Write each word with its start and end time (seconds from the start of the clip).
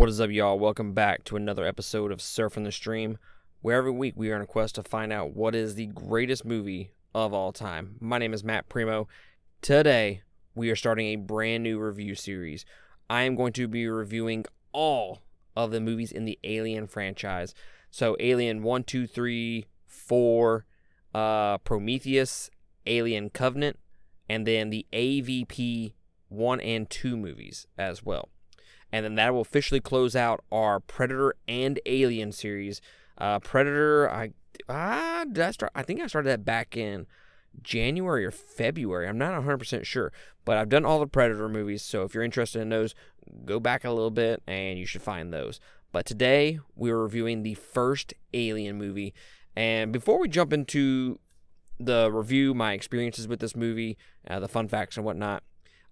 What 0.00 0.08
is 0.08 0.18
up, 0.18 0.30
y'all? 0.30 0.58
Welcome 0.58 0.94
back 0.94 1.24
to 1.24 1.36
another 1.36 1.66
episode 1.66 2.10
of 2.10 2.20
Surfing 2.20 2.64
the 2.64 2.72
Stream, 2.72 3.18
where 3.60 3.76
every 3.76 3.90
week 3.90 4.14
we 4.16 4.30
are 4.30 4.34
on 4.34 4.40
a 4.40 4.46
quest 4.46 4.76
to 4.76 4.82
find 4.82 5.12
out 5.12 5.36
what 5.36 5.54
is 5.54 5.74
the 5.74 5.88
greatest 5.88 6.42
movie 6.42 6.92
of 7.14 7.34
all 7.34 7.52
time. 7.52 7.96
My 8.00 8.16
name 8.16 8.32
is 8.32 8.42
Matt 8.42 8.70
Primo. 8.70 9.08
Today, 9.60 10.22
we 10.54 10.70
are 10.70 10.74
starting 10.74 11.08
a 11.08 11.16
brand 11.16 11.64
new 11.64 11.78
review 11.78 12.14
series. 12.14 12.64
I 13.10 13.24
am 13.24 13.36
going 13.36 13.52
to 13.52 13.68
be 13.68 13.86
reviewing 13.88 14.46
all 14.72 15.20
of 15.54 15.70
the 15.70 15.82
movies 15.82 16.12
in 16.12 16.24
the 16.24 16.38
Alien 16.44 16.86
franchise. 16.86 17.54
So, 17.90 18.16
Alien 18.20 18.62
1, 18.62 18.84
2, 18.84 19.06
3, 19.06 19.66
4, 19.84 20.66
uh, 21.14 21.58
Prometheus, 21.58 22.50
Alien 22.86 23.28
Covenant, 23.28 23.78
and 24.30 24.46
then 24.46 24.70
the 24.70 24.86
AVP 24.94 25.92
1 26.30 26.60
and 26.62 26.88
2 26.88 27.18
movies 27.18 27.66
as 27.76 28.02
well 28.02 28.30
and 28.92 29.04
then 29.04 29.14
that 29.16 29.32
will 29.32 29.40
officially 29.40 29.80
close 29.80 30.16
out 30.16 30.44
our 30.50 30.80
Predator 30.80 31.34
and 31.48 31.78
Alien 31.86 32.32
series. 32.32 32.80
Uh, 33.18 33.38
Predator, 33.38 34.10
I 34.10 34.32
ah, 34.68 35.24
did 35.30 35.42
I 35.42 35.50
start? 35.50 35.72
I 35.74 35.82
think 35.82 36.00
I 36.00 36.06
started 36.06 36.28
that 36.28 36.44
back 36.44 36.76
in 36.76 37.06
January 37.62 38.24
or 38.24 38.30
February. 38.30 39.08
I'm 39.08 39.18
not 39.18 39.40
100% 39.42 39.84
sure, 39.84 40.12
but 40.44 40.56
I've 40.56 40.68
done 40.68 40.84
all 40.84 41.00
the 41.00 41.06
Predator 41.06 41.48
movies. 41.48 41.82
So 41.82 42.02
if 42.02 42.14
you're 42.14 42.24
interested 42.24 42.60
in 42.60 42.68
those, 42.68 42.94
go 43.44 43.60
back 43.60 43.84
a 43.84 43.90
little 43.90 44.10
bit 44.10 44.42
and 44.46 44.78
you 44.78 44.86
should 44.86 45.02
find 45.02 45.32
those. 45.32 45.60
But 45.92 46.06
today 46.06 46.60
we're 46.76 46.98
reviewing 46.98 47.42
the 47.42 47.54
first 47.54 48.14
Alien 48.32 48.78
movie. 48.78 49.12
And 49.56 49.92
before 49.92 50.20
we 50.20 50.28
jump 50.28 50.52
into 50.52 51.18
the 51.78 52.10
review, 52.12 52.54
my 52.54 52.72
experiences 52.72 53.26
with 53.26 53.40
this 53.40 53.56
movie, 53.56 53.98
uh, 54.28 54.38
the 54.38 54.48
fun 54.48 54.68
facts 54.68 54.96
and 54.96 55.04
whatnot, 55.04 55.42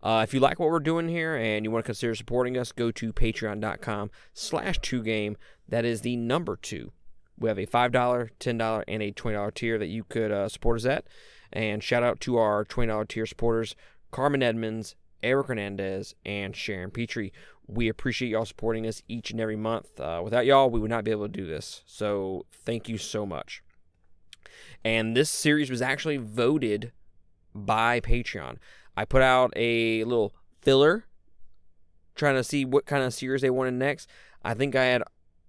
uh, 0.03 0.21
if 0.27 0.33
you 0.33 0.41
like 0.41 0.59
what 0.59 0.71
we're 0.71 0.79
doing 0.79 1.09
here 1.09 1.37
and 1.37 1.65
you 1.65 1.71
want 1.71 1.85
to 1.85 1.89
consider 1.89 2.15
supporting 2.15 2.57
us, 2.57 2.73
go 2.73 2.91
to 2.91 3.13
patreon.com 3.13 4.11
slash 4.33 4.79
2game. 4.81 5.37
That 5.69 5.85
is 5.85 6.03
the 6.03 6.17
number 6.17 6.57
two. 6.57 6.93
We 7.39 7.49
have 7.49 7.59
a 7.59 7.67
$5, 7.67 8.31
$10, 8.41 8.85
and 8.89 9.03
a 9.03 9.13
$20 9.13 9.55
tier 9.55 9.79
that 9.79 9.87
you 9.87 10.05
could 10.05 10.33
uh, 10.33 10.49
support 10.49 10.79
us 10.79 10.87
at. 10.87 11.07
And 11.53 11.83
shout 11.83 12.03
out 12.03 12.21
to 12.21 12.37
our 12.37 12.65
$20 12.65 13.09
tier 13.09 13.27
supporters, 13.27 13.75
Carmen 14.11 14.43
Edmonds, 14.43 14.97
Eric 15.23 15.49
Hernandez, 15.49 16.15
and 16.25 16.55
Sharon 16.55 16.91
Petrie. 16.91 17.33
We 17.67 17.89
appreciate 17.89 18.31
y'all 18.31 18.45
supporting 18.45 18.87
us 18.87 19.03
each 19.09 19.31
and 19.31 19.41
every 19.41 19.57
month. 19.57 20.01
Uh, 20.01 20.21
without 20.23 20.47
y'all, 20.47 20.71
we 20.71 20.81
would 20.81 20.91
not 20.91 21.05
be 21.05 21.11
able 21.11 21.27
to 21.27 21.33
do 21.33 21.47
this. 21.47 21.83
So 21.87 22.47
thank 22.53 22.89
you 22.89 22.99
so 22.99 23.27
much. 23.27 23.63
And 24.85 25.17
this 25.17 25.31
series 25.31 25.71
was 25.71 25.83
actually 25.83 26.17
voted 26.17 26.93
by 27.55 28.01
Patreon. 28.01 28.57
I 28.99 29.05
put 29.05 29.23
out 29.23 29.53
a 29.55 30.03
little 30.03 30.35
filler 30.61 31.05
trying 32.17 32.35
to 32.35 32.43
see 32.43 32.65
what 32.65 32.85
kind 32.85 33.05
of 33.05 33.15
series 33.15 33.43
they 33.43 33.49
wanted 33.49 33.75
next. 33.75 34.11
I 34.43 34.55
think 34.55 34.75
I 34.75 34.87
had 34.87 35.05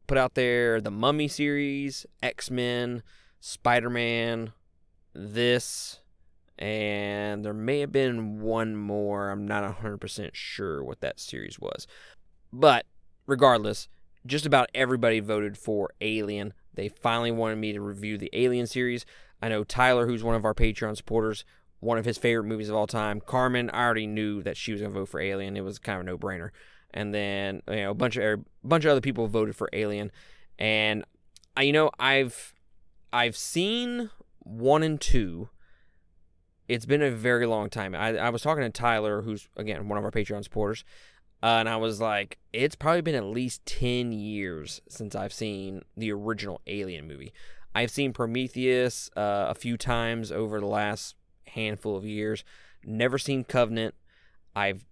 put 0.05 0.19
out 0.19 0.35
there 0.35 0.79
the 0.79 0.91
Mummy 0.91 1.27
series, 1.27 2.05
X 2.21 2.51
Men, 2.51 3.01
Spider 3.39 3.89
Man, 3.89 4.53
this, 5.15 5.99
and 6.59 7.43
there 7.43 7.55
may 7.55 7.79
have 7.79 7.91
been 7.91 8.39
one 8.39 8.75
more. 8.75 9.31
I'm 9.31 9.47
not 9.47 9.79
100% 9.79 10.29
sure 10.33 10.83
what 10.83 11.01
that 11.01 11.19
series 11.19 11.59
was. 11.59 11.87
But 12.53 12.85
regardless, 13.25 13.87
just 14.27 14.45
about 14.45 14.69
everybody 14.75 15.21
voted 15.21 15.57
for 15.57 15.89
Alien. 16.01 16.53
They 16.75 16.87
finally 16.87 17.31
wanted 17.31 17.55
me 17.55 17.73
to 17.73 17.81
review 17.81 18.19
the 18.19 18.29
Alien 18.31 18.67
series. 18.67 19.07
I 19.41 19.49
know 19.49 19.63
Tyler, 19.63 20.05
who's 20.05 20.23
one 20.23 20.35
of 20.35 20.45
our 20.45 20.53
Patreon 20.53 20.95
supporters, 20.95 21.45
one 21.79 21.97
of 21.97 22.05
his 22.05 22.17
favorite 22.17 22.45
movies 22.45 22.69
of 22.69 22.75
all 22.75 22.87
time. 22.87 23.21
Carmen, 23.21 23.69
I 23.71 23.83
already 23.83 24.07
knew 24.07 24.43
that 24.43 24.57
she 24.57 24.71
was 24.71 24.81
gonna 24.81 24.93
vote 24.93 25.09
for 25.09 25.19
Alien. 25.19 25.57
It 25.57 25.63
was 25.63 25.79
kind 25.79 25.99
of 25.99 26.07
a 26.07 26.09
no 26.09 26.17
brainer. 26.17 26.49
And 26.93 27.13
then 27.13 27.61
you 27.69 27.83
know 27.83 27.91
a 27.91 27.95
bunch 27.95 28.17
of 28.17 28.23
a 28.23 28.37
bunch 28.63 28.85
of 28.85 28.91
other 28.91 29.01
people 29.01 29.27
voted 29.27 29.55
for 29.55 29.69
Alien, 29.73 30.11
and 30.57 31.05
I 31.55 31.63
you 31.63 31.73
know 31.73 31.91
I've 31.99 32.53
I've 33.13 33.37
seen 33.37 34.09
one 34.39 34.83
and 34.83 34.99
two. 34.99 35.49
It's 36.67 36.85
been 36.85 37.01
a 37.01 37.11
very 37.11 37.47
long 37.47 37.69
time. 37.69 37.95
I, 37.95 38.17
I 38.17 38.29
was 38.29 38.43
talking 38.43 38.63
to 38.63 38.69
Tyler, 38.69 39.21
who's 39.21 39.49
again 39.55 39.87
one 39.87 39.97
of 39.97 40.03
our 40.03 40.11
Patreon 40.11 40.43
supporters, 40.43 40.83
uh, 41.43 41.57
and 41.59 41.69
I 41.69 41.77
was 41.77 42.01
like, 42.01 42.39
it's 42.53 42.75
probably 42.75 43.01
been 43.01 43.15
at 43.15 43.23
least 43.23 43.65
ten 43.65 44.11
years 44.11 44.81
since 44.89 45.15
I've 45.15 45.33
seen 45.33 45.83
the 45.95 46.11
original 46.11 46.59
Alien 46.65 47.07
movie. 47.07 47.33
I've 47.75 47.91
seen 47.91 48.13
Prometheus 48.13 49.11
uh, 49.15 49.45
a 49.49 49.55
few 49.55 49.77
times 49.77 50.31
over 50.31 50.59
the 50.59 50.65
last 50.65 51.15
handful 51.49 51.95
of 51.95 52.05
years. 52.05 52.43
Never 52.83 53.17
seen 53.17 53.43
Covenant. 53.43 53.95
I've 54.55 54.85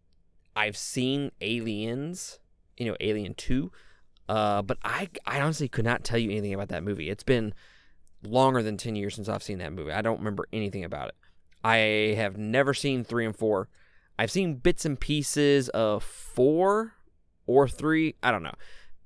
I've 0.56 0.78
seen 0.78 1.32
Aliens, 1.42 2.40
you 2.78 2.86
know, 2.86 2.98
Alien 3.00 3.34
2. 3.36 3.72
Uh, 4.30 4.62
but 4.62 4.78
I 4.84 5.10
I 5.26 5.42
honestly 5.42 5.68
could 5.68 5.86
not 5.86 6.04
tell 6.04 6.20
you 6.20 6.32
anything 6.32 6.54
about 6.54 6.70
that 6.70 6.84
movie. 6.84 7.10
It's 7.10 7.24
been 7.24 7.54
longer 8.24 8.62
than 8.62 8.78
10 8.78 8.96
years 8.96 9.16
since 9.16 9.30
I've 9.30 9.44
seen 9.44 9.60
that 9.60 9.74
movie. 9.74 9.92
I 9.92 10.02
don't 10.02 10.20
remember 10.20 10.48
anything 10.52 10.84
about 10.84 11.10
it. 11.10 11.16
I 11.64 12.16
have 12.18 12.38
never 12.38 12.74
seen 12.74 13.04
3 13.04 13.28
and 13.28 13.36
4. 13.36 13.70
I've 14.20 14.32
seen 14.32 14.56
bits 14.56 14.86
and 14.86 15.00
pieces 15.00 15.70
of 15.70 16.04
4 16.04 16.94
or 17.46 17.68
3, 17.68 18.16
I 18.22 18.32
don't 18.32 18.44
know. 18.44 18.56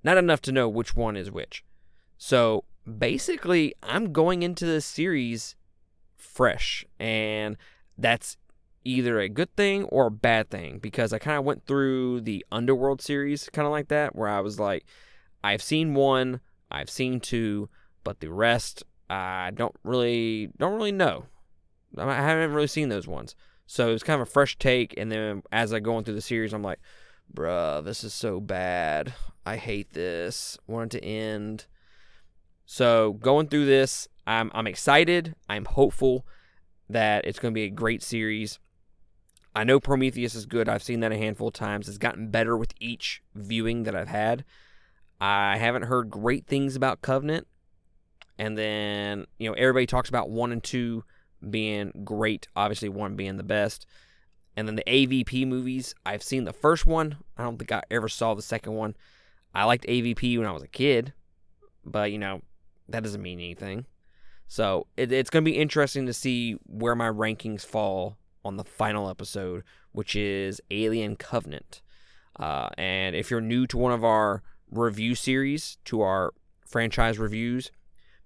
Not 0.03 0.17
enough 0.17 0.41
to 0.43 0.51
know 0.51 0.67
which 0.67 0.95
one 0.95 1.15
is 1.15 1.29
which. 1.29 1.63
So, 2.17 2.63
basically, 2.97 3.75
I'm 3.83 4.11
going 4.13 4.41
into 4.43 4.65
this 4.65 4.85
series 4.85 5.55
fresh. 6.21 6.85
And 6.99 7.57
that's 7.97 8.37
either 8.83 9.19
a 9.19 9.29
good 9.29 9.55
thing 9.55 9.83
or 9.85 10.07
a 10.07 10.11
bad 10.11 10.49
thing 10.49 10.79
because 10.79 11.13
I 11.13 11.19
kind 11.19 11.37
of 11.37 11.45
went 11.45 11.65
through 11.65 12.21
the 12.21 12.45
Underworld 12.51 13.01
series 13.01 13.49
kind 13.51 13.65
of 13.65 13.71
like 13.71 13.89
that, 13.89 14.15
where 14.15 14.29
I 14.29 14.39
was 14.39 14.59
like, 14.59 14.85
I've 15.43 15.61
seen 15.61 15.93
one, 15.93 16.39
I've 16.69 16.89
seen 16.89 17.19
two, 17.19 17.69
but 18.03 18.19
the 18.19 18.31
rest 18.31 18.83
I 19.09 19.51
don't 19.53 19.75
really 19.83 20.49
don't 20.57 20.73
really 20.73 20.91
know. 20.91 21.25
I 21.97 22.15
haven't 22.15 22.53
really 22.53 22.67
seen 22.67 22.89
those 22.89 23.07
ones. 23.07 23.35
So 23.67 23.89
it 23.89 23.93
was 23.93 24.03
kind 24.03 24.21
of 24.21 24.27
a 24.27 24.31
fresh 24.31 24.57
take. 24.57 24.93
And 24.97 25.11
then 25.11 25.43
as 25.51 25.73
I 25.73 25.79
go 25.79 25.95
on 25.95 26.03
through 26.03 26.15
the 26.15 26.21
series, 26.21 26.53
I'm 26.53 26.63
like, 26.63 26.79
bruh, 27.33 27.83
this 27.83 28.03
is 28.03 28.13
so 28.13 28.39
bad. 28.39 29.13
I 29.45 29.57
hate 29.57 29.93
this. 29.93 30.57
Want 30.67 30.93
it 30.93 30.99
to 30.99 31.05
end. 31.05 31.65
So 32.65 33.13
going 33.13 33.47
through 33.47 33.65
this, 33.65 34.07
I'm 34.25 34.51
I'm 34.53 34.67
excited. 34.67 35.35
I'm 35.49 35.65
hopeful 35.65 36.25
that 36.89 37.25
it's 37.25 37.39
going 37.39 37.53
to 37.53 37.55
be 37.55 37.63
a 37.63 37.69
great 37.69 38.03
series. 38.03 38.59
I 39.53 39.63
know 39.63 39.79
Prometheus 39.79 40.35
is 40.35 40.45
good. 40.45 40.69
I've 40.69 40.83
seen 40.83 41.01
that 41.01 41.11
a 41.11 41.17
handful 41.17 41.49
of 41.49 41.53
times. 41.53 41.89
It's 41.89 41.97
gotten 41.97 42.29
better 42.29 42.55
with 42.55 42.73
each 42.79 43.21
viewing 43.35 43.83
that 43.83 43.95
I've 43.95 44.07
had. 44.07 44.45
I 45.19 45.57
haven't 45.57 45.83
heard 45.83 46.09
great 46.09 46.47
things 46.47 46.75
about 46.75 47.01
Covenant. 47.01 47.47
And 48.37 48.57
then, 48.57 49.27
you 49.37 49.49
know, 49.49 49.53
everybody 49.53 49.85
talks 49.85 50.09
about 50.09 50.29
1 50.29 50.51
and 50.51 50.63
2 50.63 51.03
being 51.49 51.91
great, 52.03 52.47
obviously 52.55 52.89
1 52.89 53.15
being 53.15 53.37
the 53.37 53.43
best. 53.43 53.85
And 54.55 54.67
then 54.67 54.75
the 54.75 54.83
AVP 54.87 55.45
movies, 55.47 55.93
I've 56.05 56.23
seen 56.23 56.45
the 56.45 56.53
first 56.53 56.85
one. 56.85 57.17
I 57.37 57.43
don't 57.43 57.57
think 57.57 57.71
I 57.71 57.83
ever 57.91 58.09
saw 58.09 58.33
the 58.33 58.41
second 58.41 58.73
one. 58.73 58.95
I 59.53 59.65
liked 59.65 59.85
AVP 59.85 60.37
when 60.37 60.47
I 60.47 60.51
was 60.51 60.63
a 60.63 60.67
kid, 60.67 61.13
but 61.85 62.11
you 62.11 62.17
know, 62.17 62.41
that 62.89 63.03
doesn't 63.03 63.21
mean 63.21 63.39
anything. 63.39 63.85
So 64.51 64.87
it, 64.97 65.13
it's 65.13 65.29
going 65.29 65.45
to 65.45 65.49
be 65.49 65.57
interesting 65.57 66.05
to 66.07 66.13
see 66.13 66.57
where 66.65 66.93
my 66.93 67.07
rankings 67.07 67.65
fall 67.65 68.17
on 68.43 68.57
the 68.57 68.65
final 68.65 69.09
episode, 69.09 69.63
which 69.93 70.13
is 70.13 70.59
Alien 70.69 71.15
Covenant. 71.15 71.81
Uh, 72.37 72.67
and 72.77 73.15
if 73.15 73.31
you're 73.31 73.39
new 73.39 73.65
to 73.67 73.77
one 73.77 73.93
of 73.93 74.03
our 74.03 74.43
review 74.69 75.15
series, 75.15 75.77
to 75.85 76.01
our 76.01 76.33
franchise 76.65 77.17
reviews, 77.17 77.71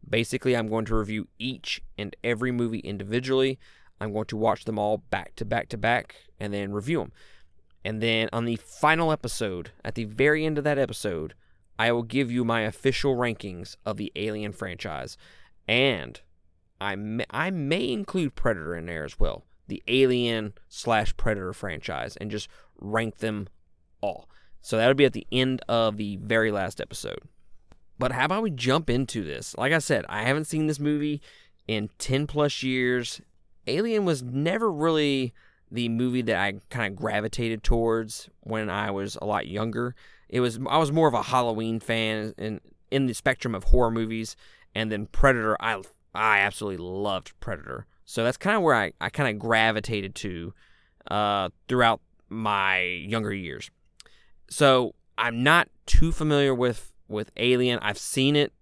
basically 0.09 0.57
I'm 0.57 0.67
going 0.67 0.85
to 0.85 0.95
review 0.95 1.27
each 1.37 1.79
and 1.95 2.15
every 2.23 2.51
movie 2.51 2.79
individually. 2.79 3.59
I'm 4.01 4.11
going 4.11 4.25
to 4.25 4.37
watch 4.37 4.65
them 4.65 4.79
all 4.79 4.97
back 4.97 5.35
to 5.35 5.45
back 5.45 5.69
to 5.69 5.77
back 5.77 6.15
and 6.39 6.51
then 6.51 6.73
review 6.73 7.01
them. 7.01 7.11
And 7.83 8.01
then 8.01 8.29
on 8.33 8.45
the 8.45 8.55
final 8.55 9.11
episode, 9.11 9.73
at 9.83 9.93
the 9.93 10.05
very 10.05 10.43
end 10.43 10.57
of 10.57 10.63
that 10.63 10.79
episode, 10.79 11.35
I 11.77 11.91
will 11.91 12.01
give 12.01 12.31
you 12.31 12.43
my 12.43 12.61
official 12.61 13.15
rankings 13.15 13.75
of 13.85 13.97
the 13.97 14.11
Alien 14.15 14.53
franchise. 14.53 15.17
And 15.67 16.19
I 16.79 16.95
may, 16.95 17.25
I 17.29 17.49
may 17.51 17.91
include 17.91 18.35
Predator 18.35 18.75
in 18.75 18.85
there 18.85 19.05
as 19.05 19.19
well, 19.19 19.45
the 19.67 19.83
Alien 19.87 20.53
slash 20.67 21.15
Predator 21.17 21.53
franchise, 21.53 22.15
and 22.17 22.29
just 22.29 22.47
rank 22.79 23.17
them 23.17 23.47
all. 24.01 24.29
So 24.61 24.77
that'll 24.77 24.93
be 24.93 25.05
at 25.05 25.13
the 25.13 25.27
end 25.31 25.61
of 25.67 25.97
the 25.97 26.17
very 26.17 26.51
last 26.51 26.81
episode. 26.81 27.19
But 27.97 28.11
how 28.11 28.25
about 28.25 28.43
we 28.43 28.51
jump 28.51 28.89
into 28.89 29.23
this? 29.23 29.55
Like 29.57 29.71
I 29.71 29.79
said, 29.79 30.05
I 30.09 30.23
haven't 30.23 30.45
seen 30.45 30.67
this 30.67 30.79
movie 30.79 31.21
in 31.67 31.89
10 31.97 32.27
plus 32.27 32.61
years. 32.61 33.21
Alien 33.67 34.05
was 34.05 34.21
never 34.21 34.71
really 34.71 35.33
the 35.71 35.89
movie 35.89 36.21
that 36.23 36.35
I 36.35 36.53
kind 36.69 36.91
of 36.91 36.95
gravitated 36.99 37.63
towards 37.63 38.29
when 38.41 38.69
I 38.69 38.91
was 38.91 39.17
a 39.21 39.25
lot 39.25 39.47
younger. 39.47 39.95
It 40.29 40.39
was 40.39 40.59
I 40.67 40.77
was 40.77 40.91
more 40.91 41.07
of 41.07 41.13
a 41.13 41.23
Halloween 41.23 41.79
fan 41.79 42.33
in 42.37 42.61
in 42.91 43.07
the 43.07 43.13
spectrum 43.13 43.55
of 43.55 43.65
horror 43.65 43.91
movies 43.91 44.35
and 44.75 44.91
then 44.91 45.07
Predator, 45.07 45.57
I 45.59 45.81
I 46.13 46.39
absolutely 46.39 46.85
loved 46.85 47.33
Predator. 47.39 47.87
So 48.05 48.23
that's 48.23 48.37
kind 48.37 48.55
of 48.55 48.61
where 48.61 48.75
I, 48.75 48.91
I 49.01 49.09
kind 49.09 49.29
of 49.29 49.39
gravitated 49.39 50.13
to 50.15 50.53
uh, 51.09 51.49
throughout 51.67 52.01
my 52.29 52.81
younger 52.81 53.33
years. 53.33 53.71
So 54.49 54.93
I'm 55.17 55.41
not 55.41 55.69
too 55.85 56.11
familiar 56.11 56.53
with 56.53 56.91
with 57.07 57.31
Alien. 57.37 57.79
I've 57.81 57.97
seen 57.97 58.35
it 58.35 58.53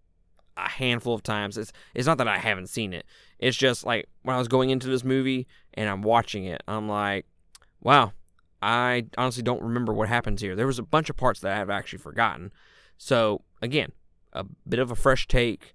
a 0.55 0.69
handful 0.69 1.13
of 1.13 1.23
times. 1.23 1.57
It's 1.57 1.73
it's 1.93 2.07
not 2.07 2.17
that 2.19 2.27
I 2.27 2.37
haven't 2.37 2.67
seen 2.67 2.93
it. 2.93 3.05
It's 3.39 3.57
just 3.57 3.85
like 3.85 4.07
when 4.21 4.35
I 4.35 4.39
was 4.39 4.47
going 4.47 4.69
into 4.69 4.87
this 4.87 5.03
movie 5.03 5.47
and 5.73 5.89
I'm 5.89 6.01
watching 6.01 6.45
it, 6.45 6.61
I'm 6.67 6.87
like, 6.87 7.25
wow, 7.81 8.13
I 8.61 9.07
honestly 9.17 9.43
don't 9.43 9.61
remember 9.61 9.93
what 9.93 10.07
happens 10.07 10.41
here. 10.41 10.55
There 10.55 10.67
was 10.67 10.79
a 10.79 10.83
bunch 10.83 11.09
of 11.09 11.17
parts 11.17 11.41
that 11.41 11.53
I 11.53 11.57
have 11.57 11.69
actually 11.69 11.99
forgotten. 11.99 12.53
So 12.97 13.41
again, 13.61 13.91
a 14.31 14.45
bit 14.67 14.79
of 14.79 14.91
a 14.91 14.95
fresh 14.95 15.27
take, 15.27 15.73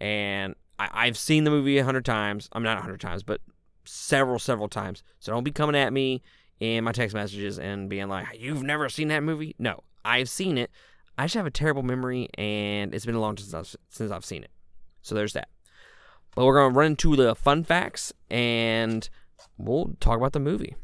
and 0.00 0.54
I, 0.78 1.06
have 1.06 1.18
seen 1.18 1.44
the 1.44 1.50
movie 1.50 1.78
a 1.78 1.84
hundred 1.84 2.04
times. 2.04 2.48
I'm 2.52 2.62
not 2.62 2.78
a 2.78 2.80
hundred 2.80 3.00
times, 3.00 3.22
but 3.22 3.40
several, 3.84 4.38
several 4.38 4.68
times. 4.68 5.02
So 5.18 5.32
don't 5.32 5.44
be 5.44 5.50
coming 5.50 5.76
at 5.76 5.92
me 5.92 6.22
in 6.58 6.84
my 6.84 6.92
text 6.92 7.14
messages 7.14 7.58
and 7.58 7.88
being 7.88 8.08
like, 8.08 8.26
"You've 8.38 8.62
never 8.62 8.88
seen 8.88 9.08
that 9.08 9.22
movie?" 9.22 9.54
No, 9.58 9.80
I've 10.04 10.28
seen 10.28 10.56
it. 10.56 10.70
I 11.18 11.24
just 11.24 11.34
have 11.34 11.46
a 11.46 11.50
terrible 11.50 11.82
memory, 11.82 12.28
and 12.38 12.94
it's 12.94 13.04
been 13.04 13.14
a 13.14 13.20
long 13.20 13.36
time 13.36 13.44
since 13.44 13.54
I've, 13.54 13.76
since 13.90 14.10
I've 14.10 14.24
seen 14.24 14.42
it. 14.42 14.50
So 15.02 15.14
there's 15.14 15.34
that. 15.34 15.48
But 16.34 16.46
we're 16.46 16.56
gonna 16.56 16.74
run 16.74 16.92
into 16.92 17.16
the 17.16 17.34
fun 17.34 17.64
facts, 17.64 18.12
and 18.30 19.08
we'll 19.58 19.96
talk 20.00 20.16
about 20.16 20.32
the 20.32 20.40
movie. 20.40 20.76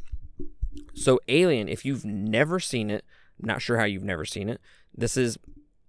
So 0.94 1.20
Alien, 1.28 1.68
if 1.68 1.84
you've 1.84 2.04
never 2.04 2.60
seen 2.60 2.90
it, 2.90 3.04
I'm 3.40 3.46
not 3.46 3.62
sure 3.62 3.78
how 3.78 3.84
you've 3.84 4.04
never 4.04 4.24
seen 4.24 4.48
it. 4.48 4.60
This 4.94 5.16
is, 5.16 5.38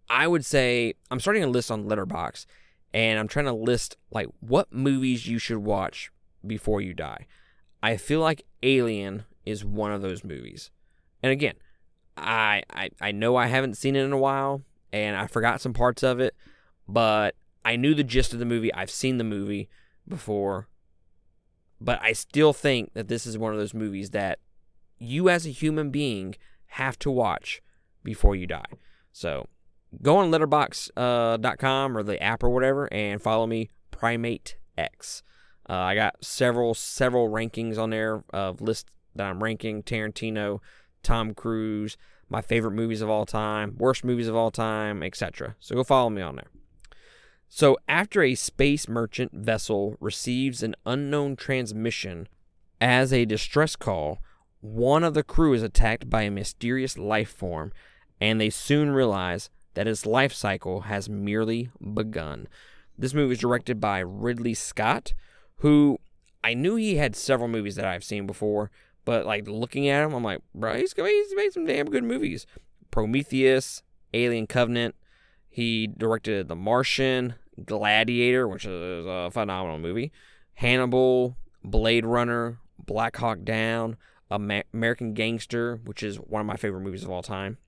I 0.09 0.27
would 0.27 0.45
say, 0.45 0.93
I'm 1.09 1.19
starting 1.19 1.43
a 1.43 1.47
list 1.47 1.71
on 1.71 1.85
Letterboxd, 1.85 2.45
and 2.93 3.19
I'm 3.19 3.27
trying 3.27 3.45
to 3.45 3.53
list 3.53 3.97
like 4.11 4.27
what 4.39 4.71
movies 4.71 5.27
you 5.27 5.39
should 5.39 5.57
watch 5.57 6.11
before 6.45 6.81
you 6.81 6.93
die. 6.93 7.27
I 7.81 7.97
feel 7.97 8.19
like 8.19 8.45
Alien 8.63 9.25
is 9.45 9.63
one 9.63 9.91
of 9.91 10.01
those 10.01 10.23
movies. 10.23 10.71
And 11.21 11.31
again, 11.31 11.55
I, 12.15 12.63
I 12.71 12.89
I 12.99 13.11
know 13.11 13.35
I 13.35 13.47
haven't 13.47 13.77
seen 13.77 13.95
it 13.95 14.03
in 14.03 14.11
a 14.11 14.17
while 14.17 14.61
and 14.91 15.15
I 15.15 15.27
forgot 15.27 15.61
some 15.61 15.73
parts 15.73 16.03
of 16.03 16.19
it, 16.19 16.35
but 16.87 17.35
I 17.63 17.75
knew 17.75 17.93
the 17.93 18.03
gist 18.03 18.33
of 18.33 18.39
the 18.39 18.45
movie. 18.45 18.73
I've 18.73 18.89
seen 18.89 19.17
the 19.17 19.23
movie 19.23 19.69
before. 20.07 20.67
But 21.79 22.01
I 22.01 22.13
still 22.13 22.53
think 22.53 22.93
that 22.93 23.07
this 23.07 23.27
is 23.27 23.37
one 23.37 23.53
of 23.53 23.59
those 23.59 23.73
movies 23.73 24.09
that 24.11 24.39
you 24.97 25.29
as 25.29 25.45
a 25.45 25.51
human 25.51 25.91
being 25.91 26.35
have 26.67 26.97
to 26.99 27.11
watch 27.11 27.61
before 28.03 28.35
you 28.35 28.47
die. 28.47 28.65
So 29.11 29.47
go 30.01 30.17
on 30.17 30.31
letterboxd.com 30.31 31.95
uh, 31.95 31.99
or 31.99 32.03
the 32.03 32.21
app 32.21 32.43
or 32.43 32.49
whatever 32.49 32.91
and 32.93 33.21
follow 33.21 33.47
me, 33.47 33.69
Primate 33.91 34.57
X. 34.77 35.23
Uh, 35.69 35.73
I 35.73 35.95
got 35.95 36.23
several 36.23 36.73
several 36.73 37.29
rankings 37.29 37.77
on 37.77 37.89
there 37.89 38.23
of 38.31 38.61
lists 38.61 38.91
that 39.15 39.27
I'm 39.27 39.43
ranking 39.43 39.83
Tarantino, 39.83 40.59
Tom 41.03 41.33
Cruise, 41.33 41.97
my 42.29 42.41
favorite 42.41 42.71
movies 42.71 43.01
of 43.01 43.09
all 43.09 43.25
time, 43.25 43.75
worst 43.77 44.03
movies 44.03 44.27
of 44.27 44.35
all 44.35 44.51
time, 44.51 45.03
etc. 45.03 45.55
So 45.59 45.75
go 45.75 45.83
follow 45.83 46.09
me 46.09 46.21
on 46.21 46.35
there. 46.35 46.47
So, 47.49 47.77
after 47.87 48.23
a 48.23 48.35
space 48.35 48.89
merchant 48.89 49.31
vessel 49.33 49.95
receives 50.01 50.63
an 50.63 50.75
unknown 50.85 51.37
transmission 51.37 52.27
as 52.81 53.13
a 53.13 53.25
distress 53.25 53.77
call, 53.77 54.19
one 54.59 55.03
of 55.03 55.13
the 55.13 55.23
crew 55.23 55.53
is 55.53 55.63
attacked 55.63 56.09
by 56.09 56.23
a 56.23 56.31
mysterious 56.31 56.97
life 56.97 57.29
form, 57.29 57.71
and 58.19 58.39
they 58.39 58.49
soon 58.49 58.91
realize 58.91 59.49
that 59.77 59.87
its 59.87 60.07
life 60.07 60.33
cycle 60.33 60.81
has 60.81 61.07
merely 61.07 61.69
begun. 61.93 62.47
This 62.97 63.13
movie 63.13 63.33
is 63.33 63.39
directed 63.39 63.79
by 63.79 63.99
Ridley 63.99 64.55
Scott, 64.55 65.13
who 65.57 65.99
I 66.43 66.55
knew 66.55 66.77
he 66.77 66.95
had 66.95 67.15
several 67.15 67.47
movies 67.47 67.75
that 67.75 67.85
I've 67.85 68.03
seen 68.03 68.25
before, 68.25 68.71
but 69.05 69.27
like 69.27 69.47
looking 69.47 69.87
at 69.87 70.03
him, 70.03 70.15
I'm 70.15 70.23
like, 70.23 70.39
bro, 70.55 70.73
he's, 70.73 70.93
he's 70.93 71.35
made 71.35 71.53
some 71.53 71.67
damn 71.67 71.91
good 71.91 72.03
movies. 72.03 72.47
Prometheus, 72.89 73.83
Alien 74.15 74.47
Covenant. 74.47 74.95
He 75.47 75.85
directed 75.85 76.47
The 76.47 76.55
Martian, 76.55 77.35
Gladiator, 77.63 78.47
which 78.47 78.65
is 78.65 79.05
a 79.05 79.29
phenomenal 79.31 79.77
movie, 79.77 80.11
Hannibal, 80.55 81.37
Blade 81.63 82.03
Runner, 82.03 82.57
Black 82.83 83.15
Hawk 83.17 83.43
Down, 83.43 83.97
American 84.31 85.13
Gangster, 85.13 85.81
which 85.85 86.01
is 86.01 86.17
one 86.17 86.39
of 86.39 86.47
my 86.47 86.55
favorite 86.55 86.81
movies 86.81 87.03
of 87.03 87.11
all 87.11 87.21
time. 87.21 87.59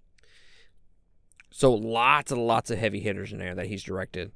So 1.52 1.74
lots 1.74 2.32
and 2.32 2.46
lots 2.46 2.70
of 2.72 2.78
heavy 2.78 3.00
hitters 3.00 3.32
in 3.32 3.40
there 3.40 3.56
that 3.56 3.68
he's 3.68 3.84
directed. 3.84 4.32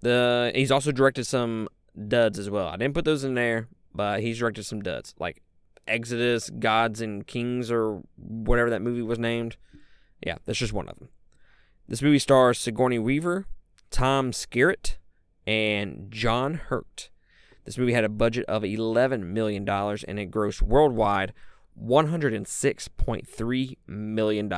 The 0.00 0.52
he's 0.54 0.70
also 0.70 0.92
directed 0.92 1.24
some 1.24 1.68
duds 2.06 2.38
as 2.38 2.50
well. 2.50 2.68
I 2.68 2.76
didn't 2.76 2.94
put 2.94 3.04
those 3.04 3.24
in 3.24 3.34
there, 3.34 3.68
but 3.94 4.20
he's 4.20 4.38
directed 4.38 4.64
some 4.64 4.82
duds 4.82 5.14
like 5.18 5.42
Exodus, 5.86 6.50
Gods 6.50 7.00
and 7.00 7.26
Kings, 7.26 7.70
or 7.70 8.02
whatever 8.16 8.70
that 8.70 8.82
movie 8.82 9.02
was 9.02 9.18
named. 9.18 9.56
Yeah, 10.24 10.36
that's 10.44 10.58
just 10.58 10.72
one 10.72 10.88
of 10.88 10.98
them. 10.98 11.08
This 11.88 12.02
movie 12.02 12.18
stars 12.18 12.58
Sigourney 12.58 12.98
Weaver, 12.98 13.46
Tom 13.90 14.32
Skerritt, 14.32 14.96
and 15.46 16.10
John 16.10 16.54
Hurt. 16.54 17.08
This 17.64 17.78
movie 17.78 17.94
had 17.94 18.04
a 18.04 18.10
budget 18.10 18.44
of 18.46 18.62
$11 18.62 19.24
million 19.24 19.68
and 19.68 20.18
it 20.18 20.30
grossed 20.30 20.62
worldwide 20.62 21.32
$106.3 21.82 23.76
million. 23.86 24.52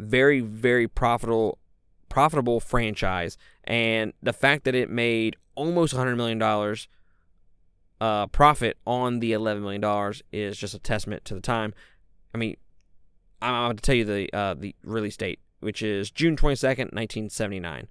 Very, 0.00 0.40
very 0.40 0.88
profitable 0.88 1.58
profitable 2.08 2.60
franchise. 2.60 3.38
And 3.64 4.12
the 4.22 4.32
fact 4.32 4.64
that 4.64 4.74
it 4.74 4.90
made 4.90 5.36
almost 5.54 5.94
$100 5.94 6.16
million 6.16 6.76
uh, 8.00 8.26
profit 8.28 8.76
on 8.86 9.20
the 9.20 9.32
$11 9.32 9.60
million 9.62 10.14
is 10.32 10.58
just 10.58 10.74
a 10.74 10.78
testament 10.78 11.24
to 11.26 11.34
the 11.34 11.40
time. 11.40 11.72
I 12.34 12.38
mean, 12.38 12.56
I'm 13.42 13.54
about 13.54 13.76
to 13.76 13.82
tell 13.82 13.94
you 13.94 14.04
the 14.04 14.30
uh, 14.34 14.54
the 14.54 14.74
release 14.84 15.16
date, 15.16 15.40
which 15.60 15.82
is 15.82 16.10
June 16.10 16.36
22nd, 16.36 16.92
1979. 16.92 17.88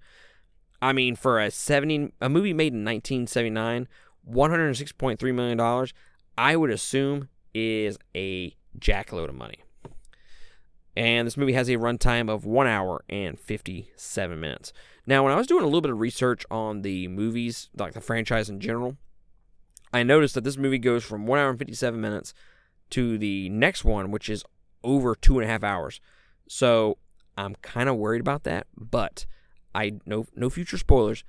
I 0.82 0.94
mean, 0.94 1.16
for 1.16 1.40
a 1.40 1.52
70 1.52 2.14
a 2.22 2.30
movie 2.30 2.54
made 2.54 2.74
in 2.74 2.86
1979, 2.86 3.88
106.3 4.30 5.34
million 5.34 5.58
dollars, 5.58 5.94
I 6.38 6.56
would 6.56 6.70
assume 6.70 7.30
is 7.54 7.98
a 8.16 8.56
jackload 8.78 9.30
of 9.30 9.36
money. 9.36 9.64
And 11.00 11.26
this 11.26 11.38
movie 11.38 11.54
has 11.54 11.70
a 11.70 11.78
runtime 11.78 12.30
of 12.30 12.46
1 12.46 12.68
hour 12.68 13.06
and 13.08 13.40
57 13.40 14.38
minutes. 14.38 14.74
Now, 15.06 15.24
when 15.24 15.32
I 15.32 15.38
was 15.38 15.48
doing 15.48 15.64
a 15.64 15.66
little 15.66 15.80
bit 15.80 15.92
of 15.92 16.00
research 16.02 16.46
on 16.52 16.82
the 16.82 17.08
movies, 17.08 17.70
like 17.78 17.94
the 17.94 18.02
franchise 18.02 18.50
in 18.50 18.60
general, 18.60 18.98
I 19.94 20.04
noticed 20.04 20.36
that 20.36 20.44
this 20.44 20.58
movie 20.58 20.78
goes 20.78 21.06
from 21.06 21.26
1 21.26 21.40
hour 21.40 21.52
and 21.52 21.58
57 21.58 22.02
minutes 22.02 22.34
to 22.90 23.18
the 23.18 23.48
next 23.48 23.86
one, 23.86 24.12
which 24.12 24.30
is 24.30 24.44
over 24.84 25.16
two 25.16 25.40
and 25.40 25.48
a 25.48 25.50
half 25.50 25.64
hours. 25.64 26.02
So 26.50 26.98
I'm 27.38 27.56
kind 27.62 27.88
of 27.88 27.96
worried 27.96 28.20
about 28.20 28.44
that, 28.44 28.68
but 28.76 29.26
I 29.74 30.00
no 30.06 30.26
no 30.36 30.50
future 30.50 30.78
spoilers. 30.78 31.24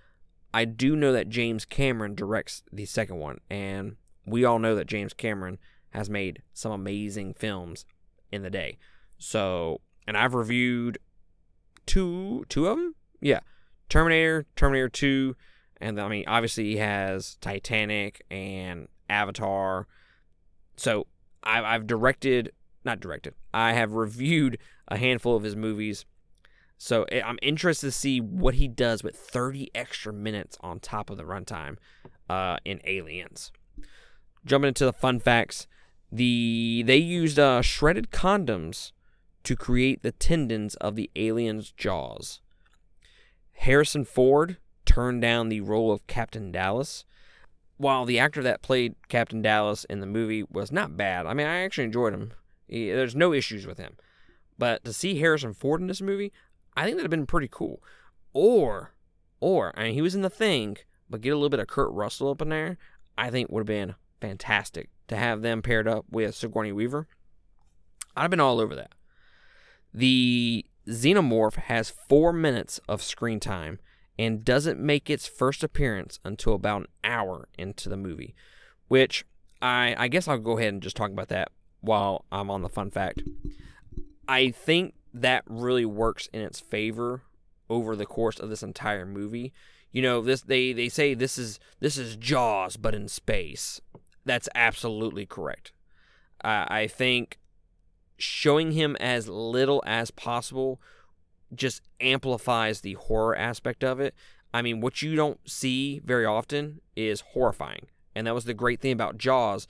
I 0.52 0.64
do 0.64 0.96
know 0.96 1.12
that 1.12 1.28
James 1.28 1.64
Cameron 1.64 2.16
directs 2.16 2.64
the 2.72 2.86
second 2.86 3.18
one, 3.18 3.38
and 3.48 3.94
we 4.26 4.44
all 4.44 4.58
know 4.58 4.74
that 4.74 4.88
James 4.88 5.14
Cameron 5.14 5.60
has 5.90 6.10
made 6.10 6.42
some 6.52 6.72
amazing 6.72 7.34
films 7.34 7.84
in 8.32 8.42
the 8.42 8.50
day. 8.50 8.76
So, 9.20 9.80
and 10.08 10.16
I've 10.16 10.34
reviewed 10.34 10.98
two 11.86 12.44
two 12.48 12.66
of 12.66 12.76
them. 12.76 12.96
Yeah, 13.20 13.40
Terminator, 13.88 14.46
Terminator 14.56 14.88
Two, 14.88 15.36
and 15.80 16.00
I 16.00 16.08
mean 16.08 16.24
obviously 16.26 16.64
he 16.64 16.76
has 16.78 17.36
Titanic 17.40 18.24
and 18.30 18.88
Avatar. 19.08 19.86
So 20.76 21.06
I've 21.44 21.64
I've 21.64 21.86
directed, 21.86 22.50
not 22.84 22.98
directed. 22.98 23.34
I 23.54 23.74
have 23.74 23.92
reviewed 23.92 24.58
a 24.88 24.96
handful 24.96 25.36
of 25.36 25.44
his 25.44 25.54
movies 25.54 26.04
so 26.82 27.02
eh, 27.12 27.20
I'm 27.22 27.38
interested 27.42 27.88
to 27.88 27.92
see 27.92 28.22
what 28.22 28.54
he 28.54 28.66
does 28.66 29.04
with 29.04 29.14
30 29.14 29.70
extra 29.74 30.14
minutes 30.14 30.56
on 30.62 30.80
top 30.80 31.10
of 31.10 31.18
the 31.18 31.24
runtime 31.24 31.76
uh, 32.30 32.56
in 32.64 32.80
Aliens. 32.84 33.52
Jumping 34.46 34.68
into 34.68 34.86
the 34.86 34.92
fun 34.92 35.20
facts, 35.20 35.66
the 36.10 36.82
they 36.86 36.96
used 36.96 37.38
uh, 37.38 37.60
shredded 37.60 38.10
condoms 38.10 38.92
to 39.44 39.56
create 39.56 40.02
the 40.02 40.12
tendons 40.12 40.74
of 40.76 40.96
the 40.96 41.10
alien's 41.16 41.72
jaws. 41.72 42.40
Harrison 43.52 44.04
Ford 44.04 44.56
turned 44.84 45.22
down 45.22 45.48
the 45.48 45.60
role 45.60 45.92
of 45.92 46.06
Captain 46.06 46.50
Dallas. 46.50 47.04
While 47.76 48.04
the 48.04 48.18
actor 48.18 48.42
that 48.42 48.62
played 48.62 48.94
Captain 49.08 49.42
Dallas 49.42 49.84
in 49.84 50.00
the 50.00 50.06
movie 50.06 50.44
was 50.50 50.72
not 50.72 50.96
bad, 50.96 51.26
I 51.26 51.34
mean, 51.34 51.46
I 51.46 51.60
actually 51.60 51.84
enjoyed 51.84 52.12
him. 52.12 52.32
He, 52.68 52.90
there's 52.90 53.16
no 53.16 53.32
issues 53.32 53.66
with 53.66 53.78
him. 53.78 53.96
But 54.58 54.84
to 54.84 54.92
see 54.92 55.18
Harrison 55.18 55.54
Ford 55.54 55.80
in 55.80 55.86
this 55.86 56.02
movie, 56.02 56.32
I 56.76 56.84
think 56.84 56.96
that'd 56.96 57.04
have 57.04 57.10
been 57.10 57.26
pretty 57.26 57.48
cool. 57.50 57.82
Or, 58.32 58.92
or, 59.40 59.72
I 59.78 59.84
mean, 59.84 59.94
he 59.94 60.02
was 60.02 60.14
in 60.14 60.22
the 60.22 60.30
thing, 60.30 60.76
but 61.08 61.22
get 61.22 61.30
a 61.30 61.36
little 61.36 61.48
bit 61.48 61.60
of 61.60 61.66
Kurt 61.66 61.92
Russell 61.92 62.30
up 62.30 62.42
in 62.42 62.50
there, 62.50 62.76
I 63.16 63.30
think 63.30 63.50
would 63.50 63.60
have 63.60 63.66
been 63.66 63.94
fantastic 64.20 64.90
to 65.08 65.16
have 65.16 65.42
them 65.42 65.62
paired 65.62 65.88
up 65.88 66.04
with 66.10 66.34
Sigourney 66.34 66.72
Weaver. 66.72 67.08
I'd 68.16 68.22
have 68.22 68.30
been 68.30 68.40
all 68.40 68.60
over 68.60 68.74
that. 68.76 68.92
The 69.92 70.64
Xenomorph 70.86 71.56
has 71.56 71.90
four 71.90 72.32
minutes 72.32 72.80
of 72.88 73.02
screen 73.02 73.40
time 73.40 73.78
and 74.18 74.44
doesn't 74.44 74.78
make 74.78 75.08
its 75.08 75.26
first 75.26 75.64
appearance 75.64 76.18
until 76.24 76.54
about 76.54 76.82
an 76.82 76.88
hour 77.04 77.48
into 77.58 77.88
the 77.88 77.96
movie, 77.96 78.34
which 78.88 79.24
I, 79.62 79.94
I 79.96 80.08
guess 80.08 80.28
I'll 80.28 80.38
go 80.38 80.58
ahead 80.58 80.72
and 80.72 80.82
just 80.82 80.96
talk 80.96 81.10
about 81.10 81.28
that 81.28 81.50
while 81.80 82.24
I'm 82.30 82.50
on 82.50 82.62
the 82.62 82.68
fun 82.68 82.90
fact. 82.90 83.22
I 84.28 84.50
think 84.50 84.94
that 85.12 85.44
really 85.46 85.84
works 85.84 86.28
in 86.32 86.42
its 86.42 86.60
favor 86.60 87.22
over 87.68 87.96
the 87.96 88.06
course 88.06 88.38
of 88.38 88.50
this 88.50 88.62
entire 88.62 89.06
movie. 89.06 89.52
You 89.90 90.02
know, 90.02 90.20
this 90.20 90.42
they 90.42 90.72
they 90.72 90.88
say 90.88 91.14
this 91.14 91.36
is 91.36 91.58
this 91.80 91.96
is 91.96 92.16
Jaws 92.16 92.76
but 92.76 92.94
in 92.94 93.08
space. 93.08 93.80
That's 94.24 94.48
absolutely 94.54 95.26
correct. 95.26 95.72
I 96.42 96.86
think 96.86 97.38
showing 98.20 98.72
him 98.72 98.96
as 99.00 99.28
little 99.28 99.82
as 99.86 100.10
possible 100.10 100.80
just 101.54 101.82
amplifies 102.00 102.80
the 102.80 102.94
horror 102.94 103.36
aspect 103.36 103.82
of 103.82 103.98
it. 103.98 104.14
I 104.52 104.62
mean, 104.62 104.80
what 104.80 105.02
you 105.02 105.16
don't 105.16 105.40
see 105.48 106.00
very 106.04 106.26
often 106.26 106.80
is 106.96 107.20
horrifying. 107.20 107.86
And 108.14 108.26
that 108.26 108.34
was 108.34 108.44
the 108.44 108.54
great 108.54 108.80
thing 108.80 108.92
about 108.92 109.18
Jaws. 109.18 109.66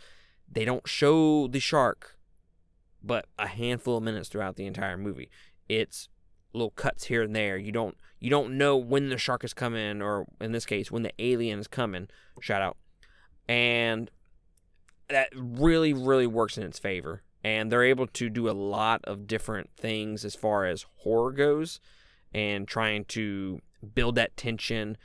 They 0.50 0.64
don't 0.64 0.86
show 0.88 1.46
the 1.46 1.60
shark 1.60 2.16
but 3.02 3.26
a 3.38 3.46
handful 3.46 3.96
of 3.96 4.02
minutes 4.02 4.28
throughout 4.28 4.56
the 4.56 4.66
entire 4.66 4.96
movie. 4.96 5.30
It's 5.68 6.08
little 6.52 6.70
cuts 6.70 7.04
here 7.04 7.22
and 7.22 7.34
there. 7.34 7.56
You 7.56 7.72
don't 7.72 7.96
you 8.18 8.30
don't 8.30 8.58
know 8.58 8.76
when 8.76 9.08
the 9.08 9.18
shark 9.18 9.44
is 9.44 9.54
coming 9.54 10.02
or 10.02 10.26
in 10.40 10.52
this 10.52 10.66
case 10.66 10.90
when 10.90 11.02
the 11.02 11.12
alien 11.18 11.60
is 11.60 11.68
coming. 11.68 12.08
Shout 12.40 12.62
out. 12.62 12.76
And 13.48 14.10
that 15.08 15.28
really 15.34 15.92
really 15.92 16.26
works 16.26 16.58
in 16.58 16.64
its 16.64 16.78
favor 16.78 17.22
and 17.42 17.70
they're 17.70 17.84
able 17.84 18.06
to 18.06 18.28
do 18.28 18.48
a 18.48 18.52
lot 18.52 19.04
of 19.04 19.26
different 19.26 19.70
things 19.76 20.24
as 20.24 20.34
far 20.34 20.66
as 20.66 20.86
horror 20.98 21.32
goes 21.32 21.80
and 22.32 22.68
trying 22.68 23.04
to 23.06 23.60
build 23.94 24.14
that 24.14 24.36
tension 24.36 24.96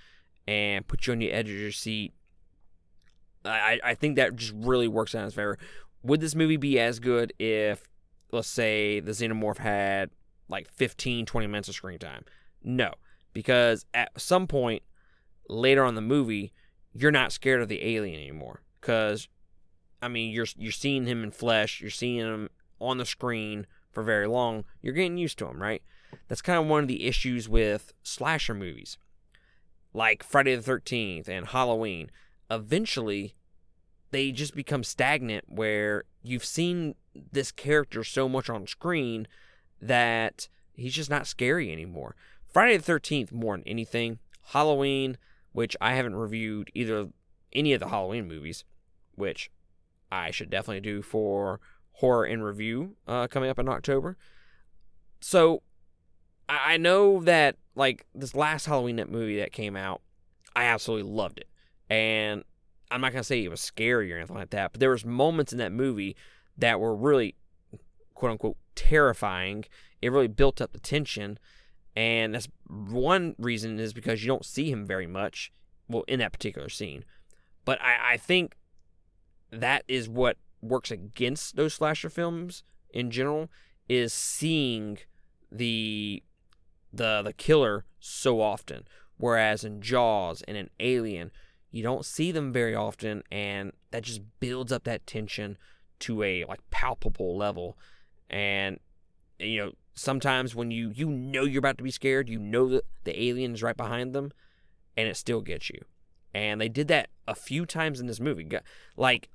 and 0.47 0.87
put 0.87 1.07
you 1.07 1.13
on 1.13 1.19
the 1.19 1.31
edge 1.31 1.49
of 1.49 1.55
your 1.55 1.71
seat. 1.71 2.13
I, 3.43 3.79
I 3.83 3.93
think 3.95 4.15
that 4.15 4.35
just 4.35 4.53
really 4.55 4.87
works 4.87 5.15
out 5.15 5.21
in 5.21 5.25
its 5.27 5.35
favor. 5.35 5.57
Would 6.03 6.21
this 6.21 6.35
movie 6.35 6.57
be 6.57 6.79
as 6.79 6.99
good 6.99 7.33
if, 7.39 7.83
let's 8.31 8.47
say, 8.47 8.99
the 8.99 9.11
Xenomorph 9.11 9.57
had 9.57 10.11
like 10.49 10.69
15, 10.71 11.25
20 11.25 11.47
minutes 11.47 11.69
of 11.69 11.75
screen 11.75 11.99
time? 11.99 12.25
No, 12.63 12.93
because 13.33 13.85
at 13.93 14.09
some 14.17 14.47
point 14.47 14.83
later 15.47 15.83
on 15.83 15.95
the 15.95 16.01
movie, 16.01 16.53
you're 16.93 17.11
not 17.11 17.31
scared 17.31 17.61
of 17.61 17.69
the 17.69 17.83
alien 17.83 18.19
anymore. 18.19 18.61
Because 18.81 19.27
I 20.01 20.07
mean, 20.07 20.31
you're 20.31 20.47
you're 20.57 20.71
seeing 20.71 21.05
him 21.05 21.23
in 21.23 21.31
flesh, 21.31 21.81
you're 21.81 21.89
seeing 21.89 22.19
him 22.19 22.49
on 22.79 22.97
the 22.97 23.05
screen 23.05 23.67
for 23.91 24.03
very 24.03 24.27
long. 24.27 24.65
You're 24.81 24.93
getting 24.93 25.17
used 25.17 25.37
to 25.39 25.47
him, 25.47 25.61
right? 25.61 25.81
That's 26.27 26.41
kind 26.41 26.59
of 26.59 26.67
one 26.67 26.83
of 26.83 26.87
the 26.87 27.07
issues 27.07 27.49
with 27.49 27.93
slasher 28.03 28.53
movies, 28.53 28.97
like 29.93 30.23
Friday 30.23 30.55
the 30.55 30.61
Thirteenth 30.61 31.27
and 31.27 31.47
Halloween. 31.47 32.11
Eventually, 32.49 33.35
they 34.11 34.31
just 34.31 34.55
become 34.55 34.83
stagnant 34.83 35.45
where 35.47 36.03
you've 36.23 36.45
seen 36.45 36.95
this 37.31 37.51
character 37.51 38.03
so 38.03 38.29
much 38.29 38.49
on 38.49 38.67
screen 38.67 39.27
that 39.81 40.47
he's 40.73 40.93
just 40.93 41.09
not 41.09 41.27
scary 41.27 41.71
anymore. 41.71 42.15
Friday 42.47 42.77
the 42.77 42.93
13th 42.93 43.31
more 43.31 43.57
than 43.57 43.67
anything, 43.67 44.19
Halloween, 44.47 45.17
which 45.51 45.75
I 45.81 45.95
haven't 45.95 46.15
reviewed 46.15 46.71
either 46.73 47.09
any 47.51 47.73
of 47.73 47.79
the 47.79 47.89
Halloween 47.89 48.27
movies, 48.27 48.63
which 49.15 49.49
I 50.15 50.31
should 50.31 50.49
definitely 50.49 50.81
do 50.81 51.01
for 51.01 51.59
horror 51.93 52.25
in 52.25 52.43
review 52.43 52.95
uh, 53.07 53.27
coming 53.27 53.49
up 53.49 53.59
in 53.59 53.69
October. 53.69 54.17
So 55.21 55.61
I 56.47 56.77
know 56.77 57.21
that 57.23 57.57
like 57.75 58.05
this 58.13 58.35
last 58.35 58.65
Halloween 58.65 59.03
movie 59.09 59.39
that 59.39 59.51
came 59.51 59.75
out, 59.75 60.01
I 60.55 60.65
absolutely 60.65 61.11
loved 61.11 61.39
it, 61.39 61.49
and 61.89 62.43
I'm 62.91 63.01
not 63.01 63.11
gonna 63.11 63.23
say 63.23 63.43
it 63.43 63.49
was 63.49 63.61
scary 63.61 64.13
or 64.13 64.17
anything 64.17 64.35
like 64.35 64.51
that, 64.51 64.71
but 64.71 64.79
there 64.79 64.91
was 64.91 65.05
moments 65.05 65.51
in 65.51 65.57
that 65.57 65.71
movie 65.71 66.15
that 66.57 66.79
were 66.79 66.95
really 66.95 67.35
quote 68.13 68.31
unquote 68.31 68.57
terrifying. 68.75 69.65
It 70.01 70.11
really 70.11 70.27
built 70.27 70.61
up 70.61 70.71
the 70.71 70.79
tension, 70.79 71.39
and 71.95 72.35
that's 72.35 72.47
one 72.67 73.35
reason 73.39 73.79
is 73.79 73.93
because 73.93 74.23
you 74.23 74.27
don't 74.27 74.45
see 74.45 74.69
him 74.69 74.85
very 74.85 75.07
much, 75.07 75.51
well, 75.87 76.03
in 76.07 76.19
that 76.19 76.33
particular 76.33 76.69
scene. 76.69 77.03
But 77.63 77.81
I, 77.81 78.13
I 78.13 78.17
think 78.17 78.55
that 79.61 79.83
is 79.87 80.09
what 80.09 80.37
works 80.61 80.91
against 80.91 81.55
those 81.55 81.73
slasher 81.73 82.09
films 82.09 82.63
in 82.89 83.11
general 83.11 83.49
is 83.87 84.13
seeing 84.13 84.97
the 85.51 86.23
the 86.91 87.21
the 87.23 87.33
killer 87.33 87.85
so 87.99 88.41
often. 88.41 88.87
Whereas 89.17 89.63
in 89.63 89.81
jaws 89.81 90.41
and 90.47 90.57
in 90.57 90.69
alien 90.79 91.31
you 91.71 91.83
don't 91.83 92.05
see 92.05 92.31
them 92.31 92.51
very 92.51 92.75
often 92.75 93.23
and 93.31 93.71
that 93.91 94.03
just 94.03 94.21
builds 94.39 94.71
up 94.71 94.83
that 94.85 95.05
tension 95.05 95.57
to 95.99 96.23
a 96.23 96.45
like 96.45 96.59
palpable 96.71 97.37
level. 97.37 97.77
And 98.29 98.79
you 99.39 99.57
know 99.57 99.71
sometimes 99.93 100.55
when 100.55 100.71
you 100.71 100.91
you 100.93 101.09
know 101.09 101.43
you're 101.43 101.59
about 101.59 101.77
to 101.77 101.83
be 101.83 101.91
scared 101.91 102.27
you 102.27 102.37
know 102.37 102.67
that 102.67 102.83
the 103.05 103.23
alien 103.23 103.53
is 103.53 103.63
right 103.63 103.77
behind 103.77 104.13
them 104.13 104.31
and 104.97 105.07
it 105.07 105.17
still 105.17 105.41
gets 105.41 105.69
you. 105.69 105.81
And 106.33 106.59
they 106.59 106.67
did 106.67 106.89
that 106.89 107.09
a 107.27 107.35
few 107.35 107.65
times 107.65 108.01
in 108.01 108.07
this 108.07 108.19
movie. 108.19 108.49
Like 108.97 109.29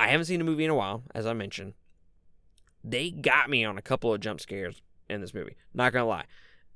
I 0.00 0.08
haven't 0.08 0.24
seen 0.24 0.38
the 0.38 0.46
movie 0.46 0.64
in 0.64 0.70
a 0.70 0.74
while, 0.74 1.02
as 1.14 1.26
I 1.26 1.34
mentioned. 1.34 1.74
They 2.82 3.10
got 3.10 3.50
me 3.50 3.66
on 3.66 3.76
a 3.76 3.82
couple 3.82 4.14
of 4.14 4.20
jump 4.20 4.40
scares 4.40 4.80
in 5.10 5.20
this 5.20 5.34
movie. 5.34 5.56
Not 5.74 5.92
gonna 5.92 6.06
lie. 6.06 6.24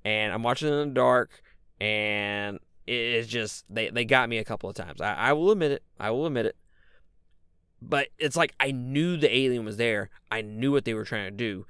And 0.04 0.30
I'm 0.30 0.42
watching 0.42 0.68
it 0.68 0.72
in 0.72 0.90
the 0.90 0.94
dark, 0.94 1.42
and 1.80 2.60
it's 2.86 3.26
just 3.26 3.64
they 3.70 3.88
they 3.88 4.04
got 4.04 4.28
me 4.28 4.36
a 4.36 4.44
couple 4.44 4.68
of 4.68 4.76
times. 4.76 5.00
I, 5.00 5.14
I 5.14 5.32
will 5.32 5.50
admit 5.50 5.72
it. 5.72 5.82
I 5.98 6.10
will 6.10 6.26
admit 6.26 6.44
it. 6.44 6.56
But 7.80 8.08
it's 8.18 8.36
like 8.36 8.54
I 8.60 8.72
knew 8.72 9.16
the 9.16 9.34
alien 9.34 9.64
was 9.64 9.78
there. 9.78 10.10
I 10.30 10.42
knew 10.42 10.70
what 10.70 10.84
they 10.84 10.92
were 10.92 11.04
trying 11.04 11.24
to 11.24 11.30
do. 11.30 11.64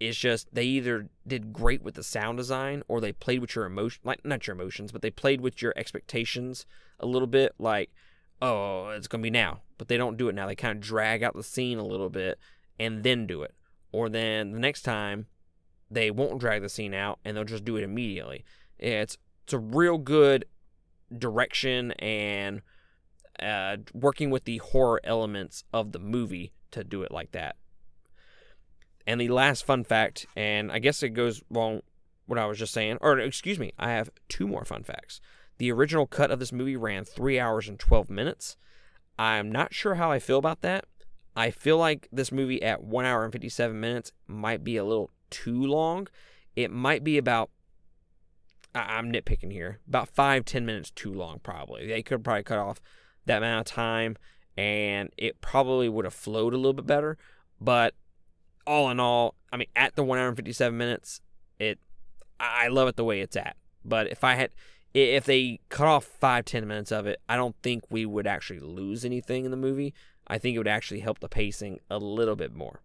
It's 0.00 0.16
just 0.16 0.48
they 0.54 0.64
either 0.64 1.10
did 1.26 1.52
great 1.52 1.82
with 1.82 1.94
the 1.94 2.02
sound 2.02 2.38
design 2.38 2.82
or 2.88 3.02
they 3.02 3.12
played 3.12 3.40
with 3.40 3.54
your 3.54 3.66
emotion 3.66 4.00
like 4.02 4.24
not 4.24 4.46
your 4.46 4.56
emotions, 4.56 4.92
but 4.92 5.02
they 5.02 5.10
played 5.10 5.42
with 5.42 5.60
your 5.60 5.74
expectations 5.76 6.64
a 6.98 7.04
little 7.04 7.28
bit. 7.28 7.54
Like 7.58 7.90
oh, 8.40 8.88
it's 8.88 9.08
to 9.08 9.18
be 9.18 9.28
now. 9.28 9.60
But 9.78 9.88
they 9.88 9.96
don't 9.96 10.16
do 10.16 10.28
it 10.28 10.34
now. 10.34 10.46
They 10.46 10.54
kind 10.54 10.76
of 10.76 10.82
drag 10.82 11.22
out 11.22 11.34
the 11.34 11.42
scene 11.42 11.78
a 11.78 11.84
little 11.84 12.08
bit 12.08 12.38
and 12.78 13.02
then 13.02 13.26
do 13.26 13.42
it. 13.42 13.54
Or 13.92 14.08
then 14.08 14.52
the 14.52 14.58
next 14.58 14.82
time, 14.82 15.26
they 15.90 16.10
won't 16.10 16.40
drag 16.40 16.62
the 16.62 16.68
scene 16.68 16.94
out 16.94 17.18
and 17.24 17.36
they'll 17.36 17.44
just 17.44 17.64
do 17.64 17.76
it 17.76 17.84
immediately. 17.84 18.44
It's 18.78 19.16
it's 19.44 19.52
a 19.52 19.58
real 19.58 19.98
good 19.98 20.46
direction 21.16 21.92
and 21.92 22.62
uh, 23.40 23.76
working 23.94 24.30
with 24.30 24.44
the 24.44 24.58
horror 24.58 25.00
elements 25.04 25.62
of 25.72 25.92
the 25.92 25.98
movie 25.98 26.52
to 26.72 26.82
do 26.82 27.02
it 27.02 27.12
like 27.12 27.32
that. 27.32 27.56
And 29.06 29.20
the 29.20 29.28
last 29.28 29.64
fun 29.64 29.84
fact, 29.84 30.26
and 30.34 30.72
I 30.72 30.80
guess 30.80 31.02
it 31.02 31.10
goes 31.10 31.42
along 31.50 31.82
what 32.26 32.40
I 32.40 32.46
was 32.46 32.58
just 32.58 32.72
saying, 32.72 32.98
or 33.00 33.18
excuse 33.20 33.58
me, 33.58 33.72
I 33.78 33.90
have 33.90 34.10
two 34.28 34.48
more 34.48 34.64
fun 34.64 34.82
facts. 34.82 35.20
The 35.58 35.70
original 35.70 36.06
cut 36.06 36.30
of 36.30 36.40
this 36.40 36.52
movie 36.52 36.76
ran 36.76 37.04
3 37.04 37.38
hours 37.38 37.68
and 37.68 37.78
12 37.78 38.10
minutes. 38.10 38.56
I'm 39.18 39.50
not 39.50 39.72
sure 39.74 39.94
how 39.94 40.10
I 40.10 40.18
feel 40.18 40.38
about 40.38 40.62
that. 40.62 40.84
I 41.34 41.50
feel 41.50 41.76
like 41.78 42.08
this 42.10 42.32
movie 42.32 42.62
at 42.62 42.82
1 42.82 43.04
hour 43.04 43.24
and 43.24 43.32
57 43.32 43.78
minutes 43.78 44.12
might 44.26 44.64
be 44.64 44.76
a 44.76 44.84
little 44.84 45.10
too 45.30 45.62
long. 45.62 46.08
It 46.54 46.70
might 46.70 47.04
be 47.04 47.18
about, 47.18 47.50
I'm 48.74 49.12
nitpicking 49.12 49.52
here, 49.52 49.80
about 49.86 50.08
five 50.08 50.44
ten 50.44 50.64
minutes 50.64 50.90
too 50.90 51.12
long, 51.12 51.40
probably. 51.40 51.86
They 51.86 52.02
could 52.02 52.24
probably 52.24 52.42
cut 52.42 52.58
off 52.58 52.80
that 53.26 53.38
amount 53.38 53.68
of 53.68 53.74
time 53.74 54.16
and 54.56 55.10
it 55.18 55.40
probably 55.40 55.88
would 55.88 56.06
have 56.06 56.14
flowed 56.14 56.54
a 56.54 56.56
little 56.56 56.72
bit 56.72 56.86
better. 56.86 57.18
But 57.60 57.94
all 58.66 58.90
in 58.90 58.98
all, 58.98 59.34
I 59.52 59.58
mean, 59.58 59.68
at 59.76 59.94
the 59.96 60.04
1 60.04 60.18
hour 60.18 60.28
and 60.28 60.36
57 60.36 60.76
minutes, 60.76 61.20
it, 61.58 61.78
I 62.40 62.68
love 62.68 62.88
it 62.88 62.96
the 62.96 63.04
way 63.04 63.20
it's 63.20 63.36
at. 63.36 63.56
But 63.84 64.10
if 64.10 64.24
I 64.24 64.34
had, 64.34 64.50
if 64.96 65.24
they 65.24 65.60
cut 65.68 65.86
off 65.86 66.04
five 66.04 66.44
ten 66.44 66.66
minutes 66.66 66.90
of 66.90 67.06
it, 67.06 67.20
I 67.28 67.36
don't 67.36 67.56
think 67.62 67.84
we 67.90 68.06
would 68.06 68.26
actually 68.26 68.60
lose 68.60 69.04
anything 69.04 69.44
in 69.44 69.50
the 69.50 69.56
movie. 69.56 69.94
I 70.26 70.38
think 70.38 70.54
it 70.54 70.58
would 70.58 70.68
actually 70.68 71.00
help 71.00 71.20
the 71.20 71.28
pacing 71.28 71.80
a 71.90 71.98
little 71.98 72.36
bit 72.36 72.54
more. 72.54 72.80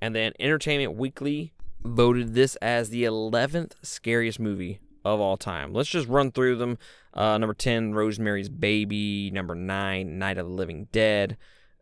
And 0.00 0.14
then 0.14 0.32
Entertainment 0.40 0.96
Weekly 0.96 1.52
voted 1.82 2.34
this 2.34 2.56
as 2.56 2.90
the 2.90 3.04
11th 3.04 3.72
scariest 3.82 4.38
movie 4.38 4.80
of 5.04 5.20
all 5.20 5.36
time. 5.36 5.72
Let's 5.72 5.88
just 5.88 6.08
run 6.08 6.32
through 6.32 6.56
them. 6.56 6.78
Uh, 7.14 7.38
number 7.38 7.54
10, 7.54 7.94
Rosemary's 7.94 8.48
Baby. 8.48 9.30
Number 9.30 9.54
9, 9.54 10.18
Night 10.18 10.38
of 10.38 10.46
the 10.46 10.52
Living 10.52 10.88
Dead. 10.92 11.36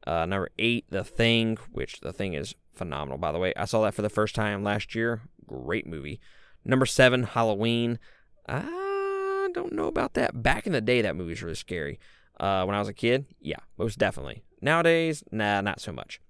Uh, 0.07 0.27
number 0.27 0.51
8, 0.59 0.87
The 0.91 1.05
Thing, 1.05 1.57
which 1.73 2.01
The 2.01 2.13
Thing 2.13 2.35
is 2.35 2.55
phenomenal, 2.73 3.19
by 3.19 3.33
the 3.33 3.39
way. 3.39 3.53
I 3.57 3.65
saw 3.65 3.83
that 3.83 3.95
for 3.95 4.03
the 4.03 4.09
first 4.09 4.35
time 4.35 4.63
last 4.63 4.95
year. 4.95 5.23
Great 5.47 5.87
movie. 5.87 6.21
Number 6.65 6.87
7, 6.87 7.25
Halloween. 7.25 7.99
I 9.51 9.53
don't 9.53 9.73
know 9.73 9.87
about 9.89 10.15
that. 10.15 10.43
Back 10.43 10.67
in 10.67 10.73
the 10.73 10.81
day, 10.81 11.03
that 11.03 11.17
movie 11.17 11.31
was 11.31 11.43
really 11.43 11.55
scary. 11.57 11.99
Uh, 12.39 12.65
when 12.65 12.75
I 12.77 12.79
was 12.79 12.89
a 12.89 12.95
kid, 12.95 13.27
yeah, 13.41 13.59
most 13.77 13.99
definitely. 13.99 14.43
Nowadays, 14.63 15.25
nah, 15.33 15.61
not 15.61 15.81
so 15.81 15.93
much. 15.93 16.21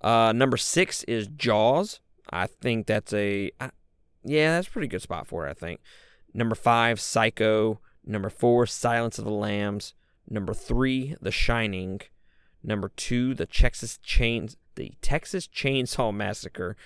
Uh, 0.00 0.32
number 0.32 0.56
six 0.56 1.02
is 1.04 1.26
Jaws. 1.28 2.00
I 2.30 2.46
think 2.46 2.86
that's 2.86 3.12
a, 3.12 3.50
uh, 3.60 3.70
yeah, 4.24 4.52
that's 4.52 4.68
a 4.68 4.70
pretty 4.70 4.88
good 4.88 5.02
spot 5.02 5.26
for 5.26 5.46
it. 5.46 5.50
I 5.50 5.54
think. 5.54 5.80
Number 6.34 6.54
five, 6.54 7.00
Psycho. 7.00 7.80
Number 8.04 8.28
four, 8.28 8.66
Silence 8.66 9.18
of 9.18 9.24
the 9.24 9.30
Lambs. 9.30 9.94
Number 10.28 10.52
three, 10.52 11.16
The 11.20 11.30
Shining. 11.30 12.00
Number 12.62 12.90
two, 12.96 13.34
the 13.34 13.46
Texas 13.46 13.98
Chains, 14.02 14.56
the 14.74 14.92
Texas 15.00 15.46
Chainsaw 15.48 16.14
Massacre. 16.14 16.76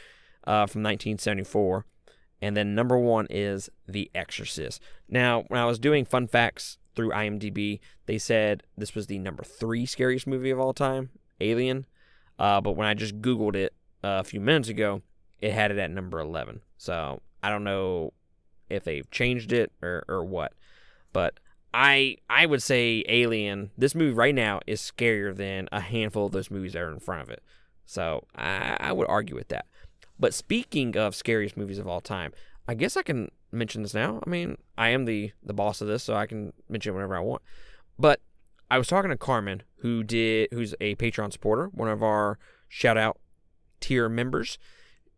uh, 0.45 0.67
from 0.67 0.83
1974. 0.83 1.85
And 2.41 2.57
then 2.57 2.75
number 2.75 2.97
one 2.99 3.27
is 3.31 3.69
The 3.87 4.11
Exorcist. 4.15 4.81
Now, 5.09 5.45
when 5.49 5.61
I 5.61 5.67
was 5.67 5.79
doing 5.79 6.05
fun 6.05 6.29
facts 6.29 6.79
through 6.95 7.11
IMDb, 7.11 7.81
they 8.07 8.19
said 8.19 8.63
this 8.77 8.95
was 8.95 9.07
the 9.07 9.19
number 9.19 9.43
three 9.43 9.87
scariest 9.87 10.27
movie 10.27 10.51
of 10.51 10.61
all 10.61 10.73
time, 10.73 11.11
Alien. 11.41 11.87
Uh, 12.39 12.61
but 12.61 12.73
when 12.73 12.87
I 12.87 12.95
just 12.95 13.21
Googled 13.21 13.57
it 13.57 13.75
uh, 14.05 14.19
a 14.21 14.25
few 14.25 14.41
minutes 14.41 14.69
ago, 14.69 15.03
it 15.41 15.53
had 15.53 15.71
it 15.71 15.79
at 15.79 15.91
number 15.91 16.21
11. 16.21 16.61
So 16.77 17.21
I 17.43 17.51
don't 17.51 17.65
know 17.65 18.13
if 18.71 18.85
they've 18.85 19.11
changed 19.11 19.53
it 19.53 19.73
or, 19.83 20.05
or 20.09 20.25
what. 20.25 20.53
But 21.13 21.41
I 21.73 22.17
I 22.31 22.47
would 22.47 22.63
say 22.63 23.05
Alien, 23.09 23.71
this 23.77 23.95
movie 23.95 24.15
right 24.15 24.35
now 24.35 24.61
is 24.67 24.81
scarier 24.81 25.35
than 25.37 25.69
a 25.73 25.81
handful 25.81 26.27
of 26.27 26.33
those 26.33 26.51
movies 26.51 26.73
that 26.73 26.83
are 26.83 26.93
in 26.93 27.01
front 27.01 27.23
of 27.23 27.31
it. 27.31 27.43
So 27.85 28.27
I, 28.35 28.77
I 28.81 28.93
would 28.93 29.09
argue 29.09 29.35
with 29.35 29.49
that. 29.49 29.67
But 30.19 30.35
speaking 30.35 30.97
of 30.97 31.15
scariest 31.15 31.57
movies 31.57 31.79
of 31.79 31.87
all 31.87 32.01
time, 32.01 32.33
I 32.67 32.75
guess 32.75 32.97
I 32.97 33.03
can 33.03 33.31
mention 33.53 33.83
this 33.83 33.95
now. 33.95 34.21
I 34.27 34.29
mean, 34.29 34.59
I 34.77 34.91
am 34.91 35.05
the 35.05 35.33
the 35.43 35.55
boss 35.55 35.81
of 35.81 35.89
this, 35.89 36.03
so 36.03 36.15
I 36.15 36.27
can 36.27 36.53
mention 36.69 36.95
whatever 36.95 37.17
I 37.17 37.21
want. 37.21 37.43
But 37.99 38.21
I 38.71 38.79
was 38.79 38.89
talking 38.89 39.11
to 39.11 39.17
Carmen, 39.17 39.63
who 39.79 40.03
did 40.03 40.49
who's 40.53 40.75
a 40.81 40.95
Patreon 40.97 41.33
supporter, 41.33 41.69
one 41.73 41.89
of 41.89 42.03
our 42.03 42.39
shout 42.69 42.99
out 42.99 43.19
tier 43.81 44.09
members, 44.09 44.59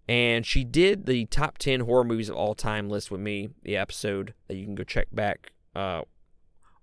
and 0.08 0.46
she 0.46 0.64
did 0.64 1.06
the 1.06 1.26
top 1.26 1.58
ten 1.58 1.80
horror 1.80 2.04
movies 2.04 2.28
of 2.28 2.36
all 2.36 2.54
time 2.54 2.88
list 2.88 3.10
with 3.10 3.20
me. 3.20 3.50
The 3.62 3.76
episode 3.76 4.34
that 4.48 4.56
you 4.56 4.64
can 4.64 4.74
go 4.74 4.84
check 4.84 5.08
back 5.10 5.52
uh, 5.74 6.02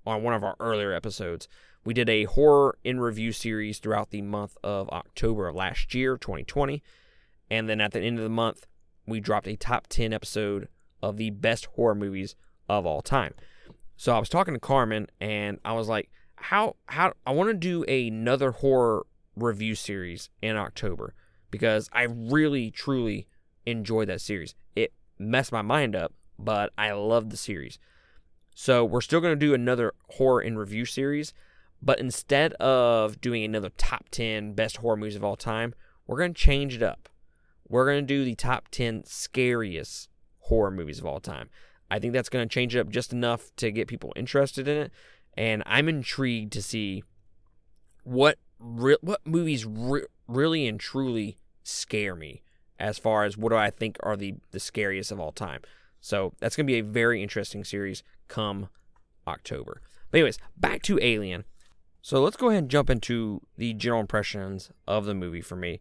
on 0.06 0.24
one 0.24 0.34
of 0.34 0.44
our 0.44 0.56
earlier 0.60 0.92
episodes. 0.92 1.48
We 1.86 1.94
did 1.94 2.10
a 2.10 2.26
horror 2.26 2.78
in 2.84 3.00
review 3.00 3.32
series 3.32 3.80
throughout 3.80 4.10
the 4.10 4.22
month 4.22 4.58
of 4.62 4.90
October 4.90 5.48
of 5.48 5.56
last 5.56 5.94
year, 5.94 6.18
2020. 6.18 6.84
And 7.50 7.70
then 7.70 7.82
at 7.82 7.92
the 7.92 8.02
end 8.02 8.18
of 8.18 8.24
the 8.24 8.30
month, 8.30 8.66
we 9.06 9.20
dropped 9.20 9.48
a 9.48 9.56
top 9.56 9.88
10 9.88 10.14
episode 10.14 10.68
of 11.02 11.18
the 11.18 11.30
best 11.30 11.66
horror 11.76 11.96
movies 11.96 12.36
of 12.68 12.86
all 12.86 13.02
time. 13.02 13.34
So 13.96 14.16
I 14.16 14.20
was 14.20 14.30
talking 14.30 14.54
to 14.54 14.60
Carmen 14.60 15.08
and 15.20 15.60
I 15.66 15.74
was 15.74 15.88
like, 15.88 16.10
how 16.36 16.76
how 16.86 17.14
I 17.26 17.32
want 17.32 17.50
to 17.50 17.54
do 17.56 17.84
another 17.84 18.52
horror 18.52 19.06
review 19.36 19.76
series 19.76 20.30
in 20.42 20.56
October 20.56 21.14
because 21.50 21.90
I 21.94 22.04
really 22.04 22.72
truly 22.72 23.28
enjoyed 23.66 24.10
that 24.10 24.22
series. 24.22 24.56
It 24.76 24.94
messed 25.18 25.52
my 25.52 25.62
mind 25.62 25.96
up, 25.96 26.14
but 26.38 26.72
I 26.78 26.92
loved 26.92 27.32
the 27.32 27.38
series. 27.38 27.80
So 28.56 28.84
we're 28.84 29.02
still 29.02 29.22
going 29.22 29.38
to 29.38 29.46
do 29.46 29.54
another 29.54 29.94
horror 30.10 30.42
in 30.42 30.58
review 30.58 30.86
series, 30.86 31.34
but 31.82 32.00
instead 32.00 32.54
of 32.54 33.22
doing 33.22 33.44
another 33.44 33.70
top 33.78 34.10
10 34.10 34.54
best 34.54 34.78
horror 34.78 34.98
movies 34.98 35.16
of 35.16 35.24
all 35.24 35.36
time, 35.36 35.74
we're 36.08 36.18
going 36.18 36.34
to 36.34 36.42
change 36.42 36.76
it 36.76 36.84
up. 36.84 37.10
We're 37.70 37.86
going 37.86 38.06
to 38.06 38.08
do 38.08 38.24
the 38.24 38.36
top 38.36 38.70
10 38.70 39.04
scariest 39.06 40.10
horror 40.42 40.72
movies 40.72 41.00
of 41.00 41.06
all 41.06 41.20
time. 41.20 41.50
I 41.90 42.00
think 42.00 42.14
that's 42.14 42.30
going 42.30 42.48
to 42.48 42.54
change 42.54 42.76
it 42.76 42.80
up 42.80 42.90
just 42.90 43.14
enough 43.14 43.50
to 43.58 43.72
get 43.72 43.88
people 43.88 44.14
interested 44.16 44.68
in 44.68 44.78
it, 44.78 44.92
and 45.36 45.64
I'm 45.66 45.88
intrigued 45.88 46.52
to 46.54 46.62
see 46.62 47.04
what 48.04 48.38
re- 48.60 48.98
what 49.02 49.26
movies 49.26 49.66
re- 49.66 50.06
really 50.28 50.68
and 50.68 50.80
truly 50.80 51.38
scare 51.64 52.16
me 52.16 52.42
as 52.80 52.98
far 52.98 53.24
as 53.24 53.38
what 53.38 53.50
do 53.50 53.56
I 53.56 53.70
think 53.70 53.98
are 54.02 54.18
the 54.18 54.36
the 54.52 54.60
scariest 54.60 55.12
of 55.12 55.20
all 55.20 55.32
time. 55.32 55.62
So 56.02 56.34
that's 56.40 56.56
going 56.56 56.68
to 56.68 56.72
be 56.72 56.80
a 56.80 56.84
very 56.84 57.24
interesting 57.24 57.64
series 57.64 58.04
come 58.28 58.70
October. 59.28 59.82
But 60.12 60.20
anyways, 60.20 60.40
back 60.56 60.82
to 60.84 61.00
Alien. 61.02 61.46
So 62.02 62.22
let's 62.22 62.38
go 62.38 62.50
ahead 62.50 62.64
and 62.64 62.72
jump 62.72 62.90
into 62.90 63.42
the 63.58 63.74
general 63.74 64.02
impressions 64.02 64.72
of 64.88 65.06
the 65.06 65.14
movie 65.14 65.42
for 65.42 65.56
me. 65.56 65.80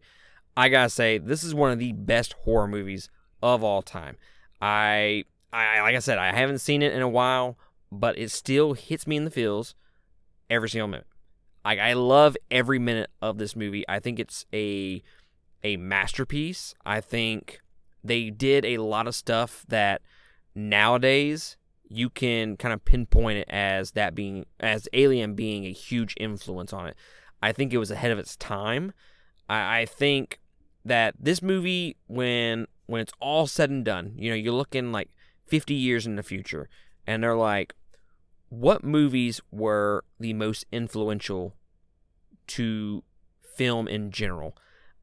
I 0.57 0.69
gotta 0.69 0.89
say, 0.89 1.19
this 1.19 1.43
is 1.43 1.53
one 1.53 1.71
of 1.71 1.77
the 1.77 1.93
best 1.93 2.33
horror 2.43 2.67
movies 2.67 3.09
of 3.43 3.63
all 3.63 3.83
time. 3.83 4.17
I, 4.59 5.25
I 5.53 5.81
like 5.81 5.95
I 5.95 5.99
said, 5.99 6.17
I 6.17 6.33
haven't 6.33 6.59
seen 6.59 6.81
it 6.81 6.93
in 6.93 7.03
a 7.03 7.07
while, 7.07 7.59
but 7.91 8.17
it 8.17 8.31
still 8.31 8.73
hits 8.73 9.05
me 9.05 9.17
in 9.17 9.23
the 9.23 9.29
feels 9.29 9.75
every 10.49 10.67
single 10.67 10.87
minute. 10.87 11.05
I, 11.63 11.77
I 11.77 11.93
love 11.93 12.35
every 12.49 12.79
minute 12.79 13.11
of 13.21 13.37
this 13.37 13.55
movie. 13.55 13.85
I 13.87 13.99
think 13.99 14.19
it's 14.19 14.47
a 14.51 15.03
a 15.63 15.77
masterpiece. 15.77 16.73
I 16.83 17.01
think 17.01 17.61
they 18.03 18.31
did 18.31 18.65
a 18.65 18.79
lot 18.79 19.05
of 19.07 19.13
stuff 19.13 19.63
that 19.67 20.01
nowadays 20.55 21.55
you 21.87 22.09
can 22.09 22.57
kind 22.57 22.73
of 22.73 22.83
pinpoint 22.83 23.37
it 23.37 23.49
as 23.49 23.91
that 23.91 24.15
being 24.15 24.47
as 24.59 24.89
Alien 24.93 25.35
being 25.35 25.65
a 25.65 25.71
huge 25.71 26.15
influence 26.19 26.73
on 26.73 26.87
it. 26.87 26.95
I 27.43 27.51
think 27.51 27.73
it 27.73 27.77
was 27.77 27.91
ahead 27.91 28.09
of 28.09 28.17
its 28.17 28.35
time. 28.35 28.91
I, 29.47 29.81
I 29.81 29.85
think 29.85 30.39
that 30.87 31.15
this 31.19 31.41
movie, 31.41 31.97
when 32.07 32.67
when 32.85 33.01
it's 33.01 33.13
all 33.19 33.47
said 33.47 33.69
and 33.69 33.83
done, 33.83 34.13
you 34.15 34.29
know, 34.29 34.35
you're 34.35 34.53
looking 34.53 34.91
like 34.91 35.09
50 35.45 35.73
years 35.73 36.05
in 36.05 36.15
the 36.15 36.23
future, 36.23 36.69
and 37.05 37.21
they're 37.21 37.35
like, 37.35 37.73
what 38.49 38.83
movies 38.83 39.41
were 39.51 40.03
the 40.19 40.33
most 40.33 40.65
influential 40.71 41.55
to 42.47 43.03
film 43.55 43.87
in 43.87 44.11
general? 44.11 44.55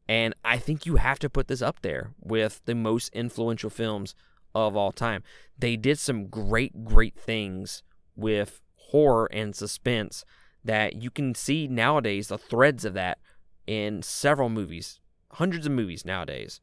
And 0.09 0.35
I 0.45 0.59
think 0.59 0.87
you 0.87 0.97
have 0.97 1.19
to 1.21 1.31
put 1.31 1.49
this 1.49 1.63
up 1.63 1.81
there 1.83 2.13
with 2.21 2.63
the 2.65 2.75
most 2.75 3.13
influential 3.15 3.71
films 3.71 4.15
of 4.55 4.77
all 4.77 4.93
time. 4.93 5.23
They 5.59 5.77
did 5.77 5.99
some 5.99 6.27
great, 6.27 6.85
great 6.85 7.19
things 7.19 7.83
with 8.17 8.61
horror 8.77 9.29
and 9.33 9.55
suspense 9.55 10.25
that 10.65 11.03
you 11.03 11.11
can 11.11 11.35
see 11.35 11.67
nowadays, 11.69 12.29
the 12.29 12.39
threads 12.39 12.85
of 12.85 12.95
that 12.95 13.19
in 13.67 14.03
several 14.03 14.49
movies, 14.49 15.01
hundreds 15.35 15.67
of 15.67 15.73
movies 15.73 16.05
nowadays. 16.05 16.61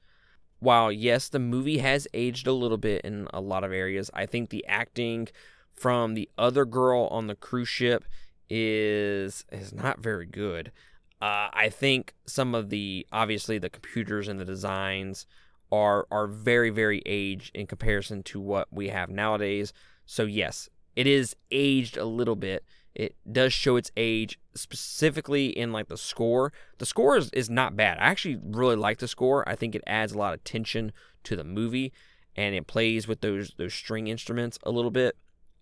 While, 0.60 0.92
yes, 0.92 1.28
the 1.30 1.40
movie 1.40 1.80
has 1.80 2.08
aged 2.14 2.46
a 2.46 2.54
little 2.54 2.78
bit 2.78 3.04
in 3.04 3.28
a 3.34 3.42
lot 3.42 3.64
of 3.64 3.72
areas, 3.72 4.12
I 4.14 4.26
think 4.26 4.50
the 4.50 4.66
acting 4.68 5.28
from 5.74 6.14
the 6.14 6.30
other 6.38 6.66
girl 6.66 7.08
on 7.08 7.28
the 7.28 7.36
cruise 7.36 7.70
ship 7.70 8.06
is 8.50 9.46
is 9.52 9.74
not 9.74 10.00
very 10.00 10.26
good. 10.26 10.72
Uh, 11.22 11.50
I 11.54 11.70
think 11.70 12.14
some 12.26 12.54
of 12.54 12.70
the 12.70 13.08
obviously 13.12 13.58
the 13.58 13.70
computers 13.70 14.28
and 14.28 14.40
the 14.40 14.46
designs 14.46 15.26
are 15.72 16.06
are 16.12 16.28
very 16.28 16.70
very 16.70 17.02
aged 17.06 17.56
in 17.56 17.66
comparison 17.66 18.24
to 18.24 18.40
what 18.40 18.68
we 18.72 18.90
have 18.90 19.10
nowadays. 19.10 19.74
So 20.06 20.24
yes, 20.24 20.70
it 20.96 21.08
is 21.08 21.36
aged 21.50 21.98
a 21.98 22.06
little 22.06 22.36
bit. 22.36 22.66
It 22.94 23.16
does 23.32 23.54
show 23.54 23.78
its 23.78 23.92
age 23.96 24.38
specifically 24.54 25.48
in 25.48 25.72
like 25.72 25.88
the 25.88 25.98
score. 25.98 26.52
The 26.78 26.86
score 26.86 27.18
is, 27.18 27.30
is 27.32 27.50
not 27.50 27.76
bad. 27.76 27.98
I 28.00 28.04
actually 28.04 28.38
really 28.44 28.76
like 28.76 29.00
the 29.00 29.08
score. 29.08 29.48
I 29.48 29.56
think 29.56 29.76
it 29.76 29.84
adds 29.88 30.12
a 30.12 30.18
lot 30.18 30.34
of 30.34 30.44
tension 30.44 30.92
to 31.24 31.36
the 31.36 31.44
movie 31.44 31.94
and 32.36 32.56
it 32.56 32.68
plays 32.68 33.08
with 33.08 33.22
those 33.22 33.54
those 33.58 33.74
string 33.74 34.08
instruments 34.08 34.58
a 34.64 34.72
little 34.72 34.92
bit. 34.92 35.18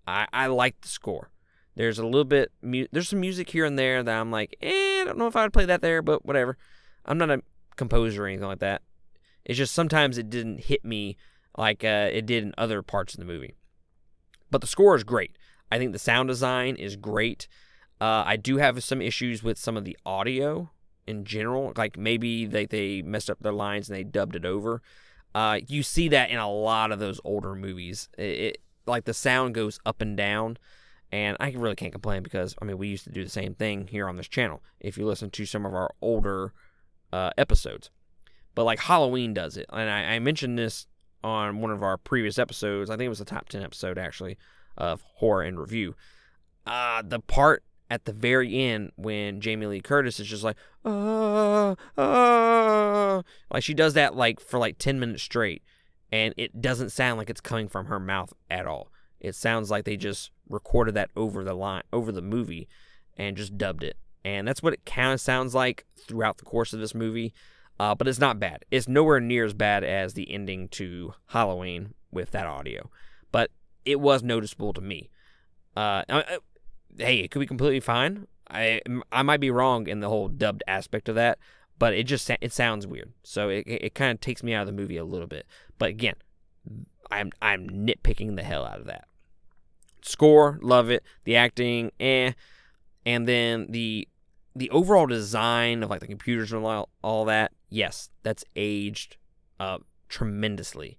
I, 0.08 0.28
I 0.34 0.48
like 0.48 0.82
the 0.82 0.88
score. 0.88 1.30
There's 1.76 2.00
a 2.00 2.06
little 2.06 2.26
bit 2.26 2.52
there's 2.62 3.10
some 3.10 3.20
music 3.20 3.50
here 3.52 3.66
and 3.66 3.78
there 3.78 4.04
that 4.04 4.20
I'm 4.20 4.32
like, 4.32 4.58
eh, 4.62 5.02
I 5.02 5.04
don't 5.06 5.18
know 5.18 5.28
if 5.28 5.36
I'd 5.36 5.54
play 5.54 5.66
that 5.66 5.82
there, 5.82 6.02
but 6.02 6.26
whatever. 6.26 6.58
I'm 7.06 7.18
not 7.18 7.30
a 7.30 7.42
composer 7.76 8.24
or 8.24 8.28
anything 8.28 8.48
like 8.48 8.60
that. 8.60 8.82
It's 9.46 9.58
just 9.58 9.74
sometimes 9.74 10.18
it 10.18 10.30
didn't 10.30 10.66
hit 10.66 10.84
me 10.84 11.18
like 11.58 11.84
uh, 11.84 12.10
it 12.12 12.26
did 12.26 12.44
in 12.44 12.54
other 12.58 12.82
parts 12.82 13.14
of 13.14 13.20
the 13.20 13.26
movie. 13.26 13.56
But 14.52 14.62
the 14.62 14.68
score 14.68 14.96
is 14.96 15.04
great. 15.04 15.38
I 15.72 15.78
think 15.78 15.92
the 15.92 16.00
sound 16.00 16.28
design 16.28 16.76
is 16.76 16.96
great. 16.96 17.48
Uh, 18.02 18.24
I 18.26 18.38
do 18.38 18.58
have 18.58 18.84
some 18.84 19.02
issues 19.02 19.44
with 19.44 19.58
some 19.58 19.78
of 19.78 19.86
the 19.86 19.98
audio 20.06 20.72
in 21.06 21.26
general. 21.26 21.74
Like 21.76 21.98
maybe 21.98 22.46
they, 22.46 22.66
they 22.66 23.02
messed 23.02 23.30
up 23.30 23.40
their 23.42 23.54
lines 23.54 23.90
and 23.90 23.98
they 23.98 24.04
dubbed 24.04 24.36
it 24.36 24.46
over. 24.46 24.82
Uh, 25.36 25.60
you 25.68 25.84
see 25.84 26.08
that 26.10 26.30
in 26.30 26.38
a 26.38 26.50
lot 26.50 26.92
of 26.92 27.00
those 27.00 27.20
older 27.24 27.56
movies. 27.56 28.10
It, 28.18 28.24
it, 28.24 28.58
like 28.86 29.06
the 29.06 29.14
sound 29.14 29.54
goes 29.54 29.80
up 29.86 30.02
and 30.02 30.18
down, 30.18 30.58
and 31.12 31.38
I 31.40 31.52
really 31.52 31.76
can't 31.76 31.92
complain 31.92 32.24
because 32.24 32.56
I 32.60 32.66
mean 32.66 32.78
we 32.78 32.88
used 32.88 33.04
to 33.04 33.12
do 33.12 33.24
the 33.24 33.30
same 33.30 33.54
thing 33.54 33.88
here 33.88 34.10
on 34.10 34.18
this 34.18 34.28
channel. 34.28 34.64
If 34.80 34.98
you 34.98 35.06
listen 35.06 35.30
to 35.32 35.46
some 35.46 35.66
of 35.66 35.76
our 35.76 35.92
older 36.02 36.54
uh, 37.14 37.30
episodes, 37.38 37.92
but 38.56 38.64
like 38.64 38.80
Halloween 38.80 39.34
does 39.34 39.58
it. 39.58 39.68
And 39.72 39.90
I, 39.90 40.16
I 40.16 40.20
mentioned 40.20 40.58
this 40.58 40.88
on 41.24 41.60
one 41.62 41.72
of 41.72 41.84
our 41.84 41.98
previous 41.98 42.40
episodes. 42.40 42.90
I 42.90 42.94
think 42.94 43.06
it 43.06 43.10
was 43.10 43.20
the 43.20 43.26
top 43.26 43.50
10 43.50 43.62
episode 43.62 43.98
actually 44.00 44.38
of 44.80 45.02
horror 45.16 45.44
and 45.44 45.60
review. 45.60 45.96
Uh, 46.66 47.02
the 47.06 47.20
part 47.20 47.64
at 47.90 48.06
the 48.06 48.14
very 48.14 48.56
end 48.56 48.92
when 48.96 49.42
Jamie 49.42 49.66
Lee 49.66 49.82
Curtis 49.82 50.20
is 50.20 50.28
just 50.28 50.44
like, 50.44 50.58
uh, 50.86 51.76
uh, 51.98 53.22
like 53.52 53.64
she 53.64 53.74
does 53.74 53.94
that 53.94 54.16
like 54.16 54.40
for 54.40 54.60
like 54.60 54.78
10 54.78 55.00
minutes 55.00 55.24
straight. 55.24 55.64
And 56.12 56.34
it 56.38 56.62
doesn't 56.62 56.90
sound 56.90 57.18
like 57.18 57.30
it's 57.30 57.42
coming 57.42 57.68
from 57.68 57.86
her 57.86 58.00
mouth 58.00 58.34
at 58.50 58.66
all. 58.66 58.92
It 59.20 59.36
sounds 59.36 59.70
like 59.70 59.86
they 59.86 59.98
just 59.98 60.32
recorded 60.48 60.96
that 60.96 61.12
over 61.16 61.44
the 61.44 61.54
line, 61.54 61.84
over 61.92 62.12
the 62.12 62.22
movie, 62.22 62.68
and 63.18 63.38
just 63.38 63.58
dubbed 63.58 63.84
it. 63.84 63.98
And 64.24 64.48
that's 64.48 64.64
what 64.64 64.74
it 64.74 64.86
kind 64.86 65.14
of 65.14 65.22
sounds 65.22 65.54
like 65.54 65.86
throughout 66.08 66.38
the 66.38 66.46
course 66.46 66.74
of 66.74 66.80
this 66.80 66.96
movie. 66.96 67.34
Uh, 67.80 67.96
but 67.96 68.08
it's 68.08 68.20
not 68.20 68.40
bad. 68.40 68.66
It's 68.72 68.88
nowhere 68.88 69.20
near 69.20 69.46
as 69.46 69.54
bad 69.54 69.84
as 69.84 70.14
the 70.14 70.32
ending 70.32 70.68
to 70.70 71.14
Halloween 71.28 71.94
with 72.12 72.32
that 72.32 72.46
audio, 72.46 72.90
but 73.32 73.52
it 73.90 74.00
was 74.00 74.22
noticeable 74.24 74.74
to 74.74 74.82
me. 74.82 75.10
Uh, 75.76 76.04
uh, 76.10 76.24
hey, 76.98 77.18
it 77.20 77.32
could 77.32 77.40
be 77.40 77.48
completely 77.48 77.80
fine. 77.80 78.28
I 78.50 78.82
I 79.12 79.24
might 79.24 79.40
be 79.40 79.52
wrong 79.52 79.88
in 79.88 80.00
the 80.00 80.10
whole 80.10 80.28
dubbed 80.28 80.64
aspect 80.68 81.10
of 81.10 81.16
that, 81.16 81.40
but 81.78 81.94
it 81.94 82.04
just 82.04 82.30
it 82.30 82.54
sounds 82.54 82.86
weird. 82.86 83.14
So 83.24 83.50
it 83.50 83.64
it 83.68 83.96
kind 83.96 84.12
of 84.12 84.22
takes 84.22 84.44
me 84.44 84.54
out 84.54 84.62
of 84.62 84.68
the 84.68 84.82
movie 84.82 84.98
a 84.98 85.04
little 85.04 85.28
bit. 85.28 85.46
But 85.78 85.90
again, 85.90 86.16
I'm 87.12 87.32
I'm 87.42 87.68
nitpicking 87.70 88.36
the 88.36 88.44
hell 88.44 88.66
out 88.66 88.80
of 88.80 88.86
that. 88.86 89.06
Score, 90.02 90.60
love 90.62 90.90
it. 90.90 91.04
The 91.26 91.36
acting, 91.36 91.92
eh. 92.00 92.34
And 93.06 93.28
then 93.28 93.68
the 93.70 94.08
the 94.56 94.70
overall 94.72 95.08
design 95.08 95.84
of 95.84 95.90
like 95.90 96.02
the 96.02 96.08
computers 96.08 96.52
and 96.52 96.66
all, 96.66 96.90
all 97.02 97.26
that, 97.26 97.52
yes, 97.70 98.10
that's 98.24 98.44
aged 98.56 99.18
uh, 99.60 99.78
tremendously. 100.10 100.98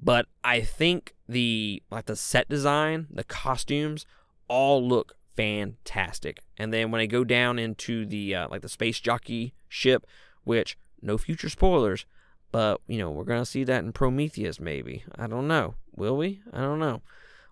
But 0.00 0.26
I 0.44 0.60
think 0.60 1.14
the 1.28 1.82
like 1.90 2.06
the 2.06 2.16
set 2.16 2.48
design, 2.48 3.08
the 3.10 3.24
costumes, 3.24 4.06
all 4.48 4.86
look 4.86 5.14
fantastic. 5.36 6.40
And 6.56 6.72
then 6.72 6.90
when 6.90 7.00
I 7.00 7.06
go 7.06 7.24
down 7.24 7.58
into 7.58 8.06
the 8.06 8.34
uh, 8.34 8.48
like 8.50 8.62
the 8.62 8.68
space 8.68 9.00
jockey 9.00 9.54
ship, 9.68 10.06
which 10.44 10.78
no 11.02 11.18
future 11.18 11.48
spoilers, 11.48 12.06
but 12.52 12.80
you 12.86 12.98
know 12.98 13.10
we're 13.10 13.24
gonna 13.24 13.44
see 13.46 13.64
that 13.64 13.84
in 13.84 13.92
Prometheus 13.92 14.60
maybe. 14.60 15.04
I 15.16 15.26
don't 15.26 15.48
know. 15.48 15.74
Will 15.94 16.16
we? 16.16 16.40
I 16.52 16.60
don't 16.60 16.78
know. 16.78 17.02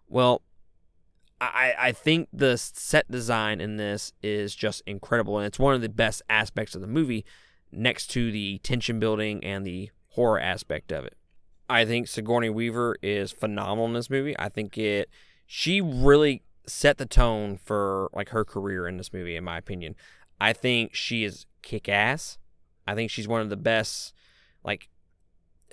Well, 0.09 0.43
I 1.41 1.75
I 1.79 1.93
think 1.93 2.29
the 2.33 2.57
set 2.57 3.11
design 3.11 3.61
in 3.61 3.77
this 3.77 4.13
is 4.23 4.55
just 4.55 4.83
incredible, 4.87 5.39
and 5.39 5.47
it's 5.47 5.59
one 5.59 5.75
of 5.75 5.81
the 5.81 5.89
best 5.89 6.23
aspects 6.29 6.75
of 6.75 6.81
the 6.81 6.87
movie, 6.87 7.25
next 7.73 8.07
to 8.09 8.31
the 8.31 8.59
tension 8.59 8.99
building 8.99 9.45
and 9.45 9.67
the 9.67 9.91
horror 10.11 10.41
aspect 10.41 10.93
of 10.93 11.05
it. 11.05 11.17
I 11.69 11.85
think 11.85 12.09
Sigourney 12.09 12.51
Weaver 12.51 12.97
is 13.03 13.33
phenomenal 13.33 13.87
in 13.87 13.93
this 13.93 14.11
movie. 14.11 14.37
I 14.39 14.49
think 14.49 14.79
it 14.79 15.11
she 15.47 15.81
really 15.81 16.43
set 16.67 16.99
the 16.99 17.07
tone 17.07 17.57
for 17.57 18.11
like 18.13 18.31
her 18.31 18.45
career 18.45 18.87
in 18.87 18.97
this 18.97 19.13
movie 19.13 19.37
in 19.37 19.45
my 19.45 19.59
opinion. 19.59 19.95
I 20.41 20.53
think 20.53 20.95
she 20.95 21.25
is 21.25 21.47
kick 21.63 21.89
ass. 21.89 22.39
I 22.87 22.95
think 22.95 23.11
she's 23.11 23.29
one 23.29 23.41
of 23.41 23.51
the 23.51 23.57
best 23.57 24.13
like 24.65 24.89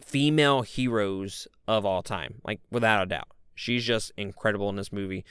female 0.01 0.61
heroes 0.61 1.47
of 1.67 1.85
all 1.85 2.01
time, 2.01 2.35
like 2.43 2.59
without 2.71 3.03
a 3.03 3.07
doubt. 3.07 3.27
She's 3.55 3.85
just 3.85 4.11
incredible 4.17 4.69
in 4.69 4.75
this 4.75 4.91
movie. 4.91 5.25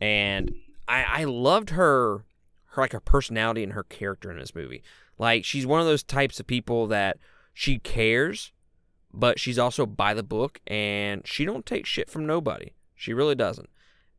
And 0.00 0.54
I 0.88 1.04
I 1.04 1.24
loved 1.24 1.70
her 1.70 2.24
her 2.70 2.82
like 2.82 2.92
her 2.92 3.00
personality 3.00 3.62
and 3.62 3.72
her 3.72 3.84
character 3.84 4.30
in 4.30 4.38
this 4.38 4.54
movie. 4.54 4.82
Like 5.18 5.44
she's 5.44 5.66
one 5.66 5.80
of 5.80 5.86
those 5.86 6.02
types 6.02 6.40
of 6.40 6.46
people 6.46 6.86
that 6.88 7.18
she 7.52 7.78
cares 7.78 8.52
but 9.16 9.40
she's 9.40 9.58
also 9.58 9.86
by 9.86 10.12
the 10.12 10.22
book 10.22 10.60
and 10.66 11.26
she 11.26 11.46
don't 11.46 11.64
take 11.64 11.86
shit 11.86 12.10
from 12.10 12.26
nobody. 12.26 12.74
She 12.94 13.14
really 13.14 13.34
doesn't. 13.34 13.70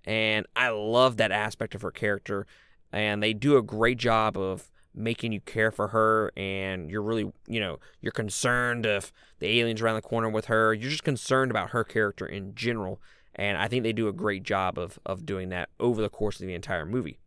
And 0.04 0.48
I 0.56 0.70
love 0.70 1.18
that 1.18 1.32
aspect 1.32 1.76
of 1.76 1.84
her 1.84 1.92
character 1.92 2.48
and 2.92 3.22
they 3.22 3.34
do 3.34 3.58
a 3.58 3.62
great 3.62 4.00
job 4.00 4.38
of 4.38 4.72
making 4.96 5.32
you 5.32 5.40
care 5.40 5.72
for 5.72 5.90
her 5.90 6.32
and 6.36 6.90
you're 6.90 7.04
really, 7.04 7.32
you 7.48 7.60
know, 7.60 7.78
you're 8.02 8.12
concerned 8.12 8.88
if 8.88 9.14
the 9.38 9.60
aliens 9.60 9.82
around 9.82 9.96
the 9.96 10.02
corner 10.02 10.30
with 10.30 10.46
her. 10.46 10.74
You're 10.74 10.90
just 10.90 11.04
concerned 11.04 11.52
about 11.52 11.70
her 11.70 11.84
character 11.84 12.26
in 12.26 12.56
general. 12.56 13.00
And 13.36 13.60
I 13.60 13.68
think 13.68 13.84
they 13.84 13.94
do 13.94 14.08
a 14.08 14.14
great 14.14 14.42
job 14.42 14.80
of 14.80 14.98
of 15.06 15.28
doing 15.28 15.50
that 15.50 15.70
over 15.80 16.02
the 16.02 16.10
course 16.10 16.40
of 16.40 16.48
the 16.48 16.56
entire 16.56 16.88
movie. 16.88 17.20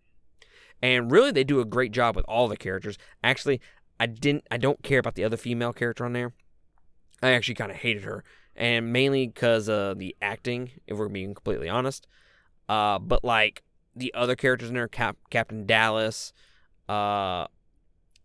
And 0.82 1.12
really 1.12 1.30
they 1.30 1.44
do 1.44 1.60
a 1.60 1.64
great 1.64 1.92
job 1.92 2.16
with 2.16 2.24
all 2.24 2.48
the 2.48 2.56
characters. 2.56 2.98
Actually, 3.22 3.60
I 4.00 4.06
didn't 4.06 4.44
I 4.50 4.56
don't 4.56 4.82
care 4.82 4.98
about 4.98 5.14
the 5.14 5.22
other 5.22 5.36
female 5.36 5.72
character 5.72 6.04
on 6.04 6.14
there. 6.14 6.32
I 7.22 7.32
actually 7.32 7.54
kind 7.54 7.70
of 7.70 7.78
hated 7.78 8.04
her, 8.04 8.24
and 8.56 8.92
mainly 8.92 9.26
because 9.26 9.68
of 9.68 9.98
the 9.98 10.16
acting. 10.22 10.70
If 10.86 10.96
we're 10.96 11.08
being 11.08 11.34
completely 11.34 11.68
honest, 11.68 12.06
uh, 12.68 12.98
but 12.98 13.24
like 13.24 13.62
the 13.94 14.12
other 14.14 14.36
characters 14.36 14.68
in 14.68 14.74
there, 14.74 14.88
Cap- 14.88 15.18
Captain 15.30 15.66
Dallas, 15.66 16.32
uh, 16.88 17.46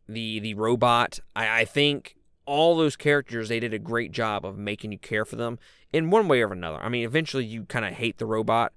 the 0.08 0.39
the 0.39 0.53
robot. 0.53 1.19
I, 1.36 1.62
I 1.62 1.65
think 1.65 2.15
all 2.45 2.75
those 2.75 2.95
characters 2.95 3.49
they 3.49 3.60
did 3.60 3.73
a 3.73 3.79
great 3.79 4.12
job 4.12 4.45
of 4.45 4.58
making 4.58 4.91
you 4.91 4.99
care 4.99 5.25
for 5.25 5.36
them 5.36 5.58
in 5.91 6.10
one 6.10 6.27
way 6.27 6.41
or 6.41 6.51
another. 6.51 6.77
I 6.77 6.89
mean, 6.89 7.03
eventually 7.03 7.45
you 7.45 7.65
kind 7.65 7.86
of 7.86 7.93
hate 7.93 8.17
the 8.17 8.25
robot, 8.25 8.73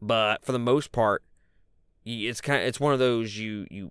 but 0.00 0.44
for 0.44 0.52
the 0.52 0.58
most 0.58 0.92
part, 0.92 1.22
it's 2.04 2.40
kind 2.40 2.62
of 2.62 2.68
it's 2.68 2.80
one 2.80 2.92
of 2.92 2.98
those 2.98 3.36
you 3.36 3.66
you 3.70 3.90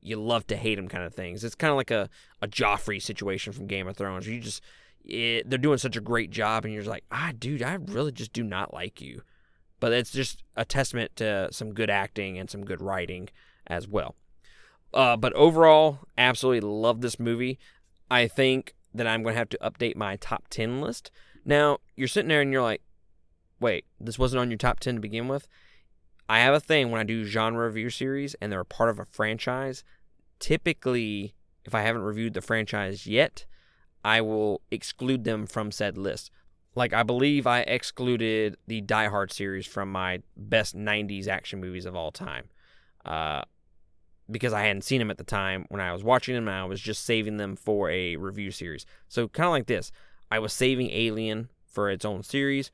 you 0.00 0.16
love 0.16 0.46
to 0.46 0.56
hate 0.56 0.78
him 0.78 0.88
kind 0.88 1.04
of 1.04 1.14
things. 1.14 1.44
It's 1.44 1.54
kind 1.54 1.70
of 1.70 1.76
like 1.76 1.90
a 1.90 2.08
a 2.40 2.48
Joffrey 2.48 3.00
situation 3.00 3.52
from 3.52 3.66
Game 3.66 3.88
of 3.88 3.96
Thrones. 3.96 4.26
Where 4.26 4.34
you 4.34 4.40
just 4.40 4.62
it, 5.04 5.48
they're 5.48 5.58
doing 5.58 5.78
such 5.78 5.96
a 5.96 6.00
great 6.00 6.30
job, 6.30 6.64
and 6.64 6.72
you're 6.72 6.84
like, 6.84 7.04
ah, 7.10 7.32
dude, 7.38 7.62
I 7.62 7.74
really 7.74 8.12
just 8.12 8.32
do 8.32 8.42
not 8.42 8.72
like 8.72 9.00
you. 9.00 9.22
But 9.80 9.92
it's 9.92 10.10
just 10.10 10.42
a 10.56 10.64
testament 10.64 11.16
to 11.16 11.48
some 11.50 11.74
good 11.74 11.90
acting 11.90 12.38
and 12.38 12.48
some 12.48 12.64
good 12.64 12.80
writing 12.80 13.28
as 13.66 13.86
well. 13.86 14.14
Uh, 14.92 15.16
but 15.16 15.32
overall, 15.34 16.00
absolutely 16.16 16.60
love 16.60 17.00
this 17.00 17.18
movie. 17.18 17.58
I 18.10 18.28
think 18.28 18.74
that 18.94 19.06
I'm 19.06 19.22
going 19.22 19.34
to 19.34 19.38
have 19.38 19.48
to 19.50 19.58
update 19.58 19.96
my 19.96 20.16
top 20.16 20.44
10 20.48 20.80
list. 20.80 21.10
Now, 21.44 21.78
you're 21.96 22.08
sitting 22.08 22.28
there 22.28 22.40
and 22.40 22.52
you're 22.52 22.62
like, 22.62 22.82
wait, 23.60 23.84
this 24.00 24.18
wasn't 24.18 24.40
on 24.40 24.50
your 24.50 24.58
top 24.58 24.80
10 24.80 24.94
to 24.94 25.00
begin 25.00 25.26
with? 25.26 25.48
I 26.28 26.38
have 26.38 26.54
a 26.54 26.60
thing 26.60 26.90
when 26.90 27.00
I 27.00 27.04
do 27.04 27.24
genre 27.24 27.66
review 27.66 27.90
series 27.90 28.34
and 28.34 28.50
they're 28.50 28.60
a 28.60 28.64
part 28.64 28.88
of 28.88 28.98
a 28.98 29.04
franchise. 29.04 29.84
Typically, 30.38 31.34
if 31.64 31.74
I 31.74 31.82
haven't 31.82 32.02
reviewed 32.02 32.34
the 32.34 32.40
franchise 32.40 33.06
yet, 33.06 33.46
I 34.04 34.20
will 34.20 34.60
exclude 34.70 35.24
them 35.24 35.46
from 35.46 35.72
said 35.72 35.96
list. 35.96 36.30
Like 36.74 36.92
I 36.92 37.02
believe 37.02 37.46
I 37.46 37.60
excluded 37.60 38.56
the 38.66 38.80
Die 38.80 39.08
Hard 39.08 39.32
series 39.32 39.66
from 39.66 39.90
my 39.90 40.20
best 40.36 40.76
90s 40.76 41.28
action 41.28 41.60
movies 41.60 41.86
of 41.86 41.96
all 41.96 42.10
time. 42.12 42.44
Uh, 43.04 43.42
because 44.30 44.52
I 44.52 44.62
hadn't 44.62 44.84
seen 44.84 44.98
them 44.98 45.10
at 45.10 45.18
the 45.18 45.24
time 45.24 45.66
when 45.68 45.80
I 45.80 45.92
was 45.92 46.02
watching 46.02 46.34
them 46.34 46.48
I 46.48 46.64
was 46.64 46.80
just 46.80 47.04
saving 47.04 47.36
them 47.36 47.56
for 47.56 47.90
a 47.90 48.16
review 48.16 48.50
series. 48.50 48.86
So 49.08 49.28
kind 49.28 49.46
of 49.46 49.52
like 49.52 49.66
this. 49.66 49.92
I 50.30 50.38
was 50.38 50.52
saving 50.52 50.90
Alien 50.90 51.48
for 51.66 51.90
its 51.90 52.04
own 52.04 52.22
series 52.22 52.70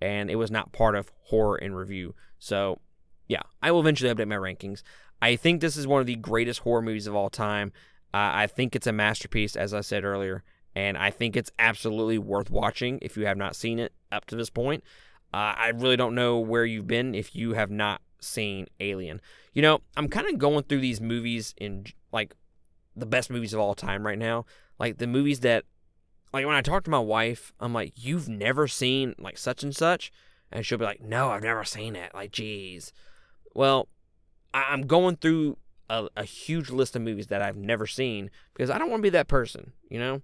and 0.00 0.30
it 0.30 0.36
was 0.36 0.50
not 0.50 0.72
part 0.72 0.96
of 0.96 1.12
horror 1.24 1.56
in 1.56 1.74
review. 1.74 2.14
So, 2.38 2.80
yeah, 3.28 3.42
I 3.62 3.70
will 3.70 3.80
eventually 3.80 4.12
update 4.12 4.28
my 4.28 4.36
rankings. 4.36 4.82
I 5.20 5.36
think 5.36 5.60
this 5.60 5.76
is 5.76 5.86
one 5.86 6.00
of 6.00 6.06
the 6.06 6.16
greatest 6.16 6.60
horror 6.60 6.82
movies 6.82 7.06
of 7.06 7.14
all 7.14 7.30
time. 7.30 7.72
Uh, 8.12 8.34
I 8.34 8.46
think 8.48 8.74
it's 8.74 8.88
a 8.88 8.92
masterpiece, 8.92 9.54
as 9.54 9.72
I 9.72 9.80
said 9.80 10.04
earlier, 10.04 10.42
and 10.74 10.96
I 10.96 11.10
think 11.10 11.36
it's 11.36 11.50
absolutely 11.58 12.18
worth 12.18 12.50
watching 12.50 12.98
if 13.02 13.16
you 13.16 13.26
have 13.26 13.36
not 13.36 13.56
seen 13.56 13.78
it 13.78 13.92
up 14.10 14.24
to 14.26 14.36
this 14.36 14.50
point. 14.50 14.82
Uh, 15.32 15.54
I 15.56 15.68
really 15.74 15.96
don't 15.96 16.14
know 16.14 16.38
where 16.38 16.64
you've 16.64 16.86
been 16.86 17.14
if 17.14 17.34
you 17.34 17.54
have 17.54 17.70
not 17.70 18.02
seen 18.20 18.66
Alien. 18.80 19.20
You 19.52 19.62
know, 19.62 19.80
I'm 19.96 20.08
kind 20.08 20.28
of 20.28 20.38
going 20.38 20.64
through 20.64 20.80
these 20.80 21.00
movies 21.00 21.54
in 21.56 21.86
like 22.12 22.34
the 22.96 23.06
best 23.06 23.30
movies 23.30 23.54
of 23.54 23.60
all 23.60 23.74
time 23.74 24.06
right 24.06 24.18
now. 24.18 24.44
Like 24.78 24.98
the 24.98 25.06
movies 25.06 25.40
that, 25.40 25.64
like 26.32 26.46
when 26.46 26.54
I 26.54 26.62
talk 26.62 26.84
to 26.84 26.90
my 26.90 26.98
wife, 26.98 27.52
I'm 27.60 27.72
like, 27.72 27.92
"You've 27.96 28.28
never 28.28 28.66
seen 28.66 29.14
like 29.18 29.38
such 29.38 29.62
and 29.62 29.74
such," 29.74 30.12
and 30.50 30.64
she'll 30.64 30.78
be 30.78 30.84
like, 30.84 31.02
"No, 31.02 31.30
I've 31.30 31.42
never 31.42 31.64
seen 31.64 31.96
it." 31.96 32.12
Like, 32.14 32.32
geez. 32.32 32.92
Well, 33.54 33.88
I'm 34.54 34.86
going 34.86 35.16
through 35.16 35.58
a, 35.88 36.08
a 36.16 36.24
huge 36.24 36.70
list 36.70 36.96
of 36.96 37.02
movies 37.02 37.26
that 37.28 37.42
I've 37.42 37.56
never 37.56 37.86
seen 37.86 38.30
because 38.54 38.70
I 38.70 38.78
don't 38.78 38.90
want 38.90 39.00
to 39.00 39.06
be 39.06 39.10
that 39.10 39.28
person. 39.28 39.72
You 39.88 39.98
know, 39.98 40.22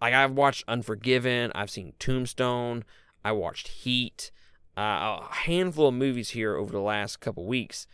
like 0.00 0.14
I've 0.14 0.32
watched 0.32 0.64
Unforgiven, 0.68 1.52
I've 1.54 1.70
seen 1.70 1.92
Tombstone, 1.98 2.84
I 3.24 3.32
watched 3.32 3.68
Heat, 3.68 4.30
uh, 4.76 4.80
a 4.80 5.28
handful 5.30 5.88
of 5.88 5.94
movies 5.94 6.30
here 6.30 6.56
over 6.56 6.72
the 6.72 6.80
last 6.80 7.20
couple 7.20 7.44
weeks. 7.46 7.86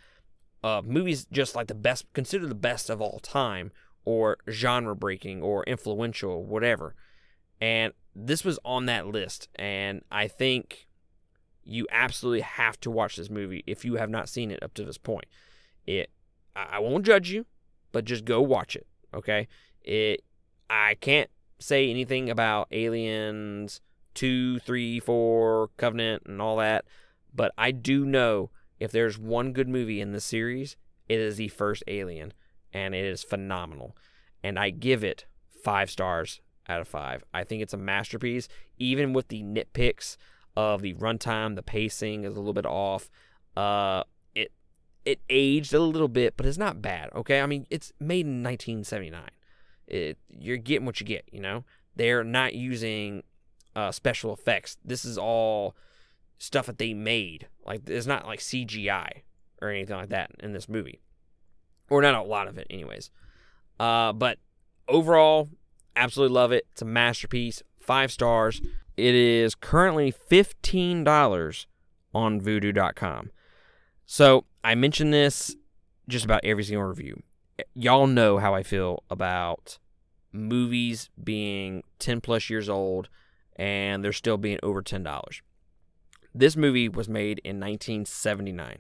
Uh, 0.63 0.83
movies 0.85 1.27
just 1.31 1.55
like 1.55 1.67
the 1.67 1.75
best, 1.75 2.11
considered 2.13 2.49
the 2.49 2.55
best 2.55 2.89
of 2.91 3.01
all 3.01 3.19
time, 3.21 3.73
or 4.05 4.37
genre 4.51 4.95
breaking, 4.95 5.43
or 5.43 5.65
influential, 5.65 6.45
whatever. 6.45 6.95
And 7.61 7.93
this 8.15 8.45
was 8.45 8.59
on 8.65 8.87
that 8.87 9.07
list, 9.07 9.49
and 9.57 10.03
I 10.11 10.29
think 10.29 10.87
you 11.65 11.87
absolutely 11.91 12.43
have 12.43 12.79
to 12.81 12.91
watch 12.91 13.17
this 13.17 13.31
movie 13.31 13.65
if 13.67 13.85
you 13.85 13.95
have 13.95 14.11
not 14.11 14.29
seen 14.29 14.51
it 14.51 14.63
up 14.63 14.75
to 14.75 14.85
this 14.85 14.99
point. 14.99 15.27
It, 15.87 16.11
I 16.55 16.79
won't 16.79 17.07
judge 17.07 17.31
you, 17.31 17.47
but 17.93 18.05
just 18.05 18.25
go 18.25 18.41
watch 18.41 18.77
it. 18.77 18.87
Okay, 19.15 19.49
it, 19.83 20.23
I 20.69 20.95
can't 20.95 21.31
say 21.65 21.91
anything 21.91 22.31
about 22.31 22.69
aliens 22.71 23.81
two, 24.15 24.61
three, 24.61 25.01
four, 25.01 25.71
Covenant, 25.77 26.23
and 26.27 26.41
all 26.41 26.57
that, 26.57 26.85
but 27.35 27.53
I 27.59 27.73
do 27.73 28.05
know 28.07 28.51
if 28.79 28.93
there's 28.93 29.19
one 29.19 29.53
good 29.53 29.69
movie 29.69 30.01
in 30.01 30.13
the 30.13 30.21
series, 30.21 30.77
it 31.09 31.19
is 31.19 31.37
the 31.37 31.49
first 31.49 31.83
Alien, 31.87 32.33
and 32.73 32.95
it 32.95 33.05
is 33.05 33.23
phenomenal. 33.23 33.97
And 34.43 34.59
I 34.59 34.71
give 34.71 35.05
it 35.05 35.27
five 35.63 35.91
stars 35.91 36.41
out 36.69 36.81
of 36.81 36.89
five. 36.89 37.25
I 37.33 37.45
think 37.45 37.63
it's 37.63 37.75
a 37.75 37.79
masterpiece, 37.79 38.49
even 38.79 39.13
with 39.13 39.29
the 39.29 39.43
nitpicks 39.43 40.17
of 40.57 40.83
the 40.83 40.95
runtime, 40.95 41.57
the 41.57 41.63
pacing 41.63 42.25
is 42.25 42.35
a 42.35 42.39
little 42.39 42.53
bit 42.53 42.67
off. 42.67 43.11
Uh, 43.57 44.05
it 44.35 44.53
it 45.05 45.21
aged 45.29 45.75
a 45.75 45.81
little 45.81 46.09
bit, 46.09 46.37
but 46.37 46.47
it's 46.47 46.59
not 46.59 46.81
bad. 46.81 47.11
Okay, 47.15 47.41
I 47.41 47.47
mean 47.47 47.67
it's 47.71 47.93
made 47.99 48.27
in 48.27 48.43
1979. 48.43 49.23
It, 49.87 50.19
you're 50.29 50.57
getting 50.57 50.87
what 50.87 51.01
you 51.01 51.07
get, 51.07 51.25
you 51.31 51.41
know? 51.41 51.65
They're 51.97 52.25
not 52.25 52.55
using 52.55 53.23
uh, 53.77 53.93
special 53.93 54.33
effects. 54.33 54.77
This 54.85 55.05
is 55.05 55.19
all 55.19 55.77
stuff 56.39 56.67
that 56.67 56.79
they 56.79 56.95
made. 56.95 57.49
Like, 57.65 57.89
it's 57.89 58.07
not 58.07 58.27
like 58.27 58.41
CGI 58.41 59.23
or 59.63 59.69
anything 59.69 59.97
like 59.97 60.09
that 60.11 60.31
in 60.41 60.53
this 60.53 60.69
movie. 60.69 61.01
Or 61.91 62.03
not 62.03 62.15
a 62.15 62.23
lot 62.23 62.49
of 62.49 62.59
it, 62.59 62.67
anyways. 62.71 63.11
Uh, 63.79 64.13
but 64.13 64.39
overall, 64.89 65.51
absolutely 65.97 66.35
love 66.35 66.53
it. 66.53 66.67
It's 66.73 66.83
a 66.83 66.87
masterpiece. 66.87 67.63
Five 67.79 68.11
stars. 68.11 68.61
It 68.97 69.15
is 69.15 69.55
currently 69.55 70.13
$15 70.13 71.67
on 72.15 72.41
vudu.com. 72.41 73.31
So 74.07 74.45
I 74.63 74.75
mention 74.75 75.11
this 75.11 75.57
just 76.09 76.25
about 76.25 76.41
every 76.45 76.65
single 76.65 76.85
review. 76.85 77.23
Y'all 77.75 78.07
know 78.07 78.39
how 78.39 78.55
I 78.55 78.63
feel 78.63 79.03
about 79.11 79.79
movies 80.33 81.11
being 81.23 81.83
10 82.01 82.21
plus 82.21 82.51
years 82.51 82.69
old 82.69 83.09
and 83.57 84.05
they're 84.05 84.13
still 84.13 84.37
being 84.37 84.59
over 84.63 84.83
$10. 84.83 85.41
This 86.35 86.57
movie 86.57 86.89
was 86.89 87.09
made 87.09 87.41
in 87.45 87.61
1979. 87.61 88.79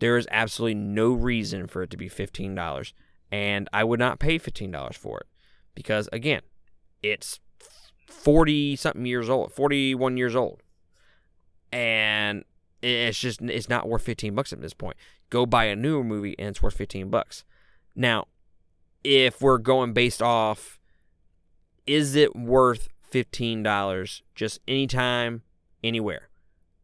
There 0.00 0.16
is 0.16 0.26
absolutely 0.30 0.74
no 0.74 1.12
reason 1.12 1.68
for 1.68 1.82
it 1.82 1.90
to 1.90 1.96
be 1.96 2.08
$15, 2.08 2.92
and 3.30 3.68
I 3.72 3.84
would 3.84 4.00
not 4.00 4.18
pay 4.18 4.38
$15 4.38 4.94
for 4.94 5.20
it 5.20 5.26
because, 5.74 6.08
again, 6.12 6.42
it's 7.02 7.40
40 8.08 8.76
something 8.76 9.06
years 9.06 9.30
old, 9.30 9.52
41 9.52 10.16
years 10.16 10.34
old. 10.34 10.62
And 11.72 12.44
it's 12.82 13.18
just 13.18 13.40
it's 13.42 13.68
not 13.68 13.88
worth 13.88 14.02
15 14.02 14.34
bucks 14.34 14.52
at 14.52 14.60
this 14.60 14.74
point. 14.74 14.96
Go 15.30 15.46
buy 15.46 15.64
a 15.64 15.76
newer 15.76 16.04
movie 16.04 16.36
and 16.38 16.48
it's 16.48 16.62
worth 16.62 16.74
15 16.74 17.10
bucks. 17.10 17.44
Now, 17.96 18.26
if 19.02 19.40
we're 19.40 19.58
going 19.58 19.92
based 19.92 20.22
off 20.22 20.76
is 21.86 22.16
it 22.16 22.34
worth 22.34 22.88
$15 23.12 24.22
just 24.34 24.60
anytime, 24.66 25.42
anywhere? 25.82 26.28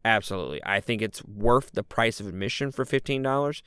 Absolutely. 0.05 0.61
I 0.65 0.79
think 0.79 1.01
it's 1.01 1.23
worth 1.25 1.71
the 1.73 1.83
price 1.83 2.19
of 2.19 2.27
admission 2.27 2.71
for 2.71 2.85
$15. 2.85 3.61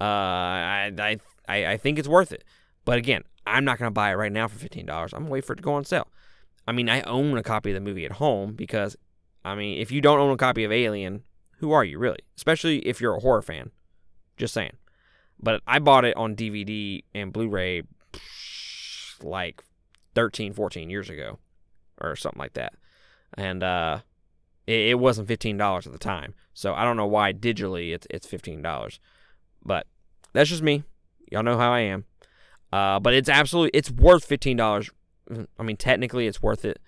Uh, 0.00 0.04
I, 0.04 1.18
I, 1.48 1.66
I 1.66 1.76
think 1.76 1.98
it's 1.98 2.08
worth 2.08 2.32
it. 2.32 2.44
But 2.84 2.98
again, 2.98 3.22
I'm 3.46 3.64
not 3.64 3.78
going 3.78 3.88
to 3.88 3.94
buy 3.94 4.12
it 4.12 4.16
right 4.16 4.32
now 4.32 4.48
for 4.48 4.58
$15. 4.58 4.88
I'm 4.88 5.08
going 5.08 5.24
to 5.24 5.30
wait 5.30 5.44
for 5.44 5.52
it 5.52 5.56
to 5.56 5.62
go 5.62 5.74
on 5.74 5.84
sale. 5.84 6.08
I 6.66 6.72
mean, 6.72 6.88
I 6.88 7.00
own 7.02 7.36
a 7.38 7.42
copy 7.42 7.70
of 7.70 7.74
the 7.74 7.80
movie 7.80 8.04
at 8.04 8.12
home 8.12 8.52
because, 8.52 8.96
I 9.44 9.54
mean, 9.54 9.78
if 9.78 9.90
you 9.90 10.00
don't 10.00 10.20
own 10.20 10.32
a 10.32 10.36
copy 10.36 10.64
of 10.64 10.72
Alien, 10.72 11.22
who 11.58 11.72
are 11.72 11.84
you 11.84 11.98
really? 11.98 12.20
Especially 12.36 12.78
if 12.80 13.00
you're 13.00 13.16
a 13.16 13.20
horror 13.20 13.42
fan. 13.42 13.70
Just 14.36 14.54
saying. 14.54 14.76
But 15.40 15.62
I 15.66 15.78
bought 15.78 16.04
it 16.04 16.16
on 16.16 16.34
DVD 16.34 17.04
and 17.14 17.32
Blu 17.32 17.48
ray 17.48 17.82
like 19.22 19.62
13, 20.14 20.52
14 20.52 20.90
years 20.90 21.08
ago 21.10 21.38
or 22.00 22.16
something 22.16 22.40
like 22.40 22.54
that. 22.54 22.74
And 23.34 23.62
uh, 23.62 24.00
it, 24.66 24.90
it 24.90 24.98
wasn't 24.98 25.28
$15 25.28 25.86
at 25.86 25.92
the 25.92 25.98
time. 25.98 26.34
So 26.54 26.74
I 26.74 26.84
don't 26.84 26.96
know 26.96 27.06
why 27.06 27.32
digitally 27.32 27.94
it's, 27.94 28.06
it's 28.10 28.26
$15. 28.26 28.98
But 29.64 29.86
that's 30.32 30.50
just 30.50 30.62
me. 30.62 30.82
Y'all 31.30 31.42
know 31.42 31.58
how 31.58 31.72
I 31.72 31.80
am. 31.80 32.04
Uh, 32.72 33.00
but 33.00 33.14
it's 33.14 33.28
absolutely 33.28 33.70
it's 33.78 33.90
worth 33.90 34.28
$15. 34.28 34.90
I 35.58 35.62
mean, 35.62 35.76
technically 35.76 36.26
it's 36.26 36.42
worth 36.42 36.64
it, 36.64 36.78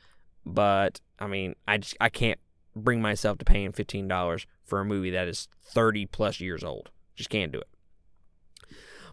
but 0.44 1.00
I 1.18 1.26
mean, 1.26 1.54
I 1.66 1.78
just 1.78 1.96
I 2.00 2.08
can't 2.08 2.38
bring 2.74 3.02
myself 3.02 3.38
to 3.38 3.44
paying 3.44 3.72
$15 3.72 4.46
for 4.64 4.80
a 4.80 4.84
movie 4.84 5.10
that 5.10 5.28
is 5.28 5.48
30 5.62 6.06
plus 6.06 6.40
years 6.40 6.64
old. 6.64 6.90
Just 7.16 7.30
can't 7.30 7.52
do 7.52 7.58
it. 7.58 7.68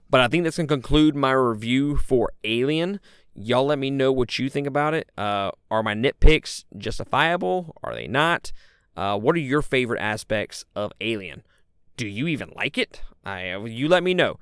But 0.09 0.21
I 0.21 0.27
think 0.27 0.43
that's 0.43 0.57
going 0.57 0.67
to 0.67 0.73
conclude 0.73 1.15
my 1.15 1.31
review 1.31 1.97
for 1.97 2.31
Alien. 2.43 2.99
Y'all 3.33 3.65
let 3.65 3.77
me 3.77 3.91
know 3.91 4.11
what 4.11 4.39
you 4.39 4.49
think 4.49 4.65
about 4.65 4.93
it. 4.93 5.11
Uh, 5.17 5.51
are 5.69 5.83
my 5.83 5.93
nitpicks 5.93 6.63
justifiable? 6.77 7.75
Are 7.83 7.93
they 7.93 8.07
not? 8.07 8.51
Uh, 8.95 9.17
what 9.17 9.35
are 9.35 9.39
your 9.39 9.61
favorite 9.61 10.01
aspects 10.01 10.65
of 10.75 10.91
Alien? 11.01 11.43
Do 11.97 12.07
you 12.07 12.27
even 12.27 12.51
like 12.55 12.77
it? 12.77 13.01
I, 13.25 13.55
you 13.57 13.87
let 13.87 14.03
me 14.03 14.13
know. 14.13 14.39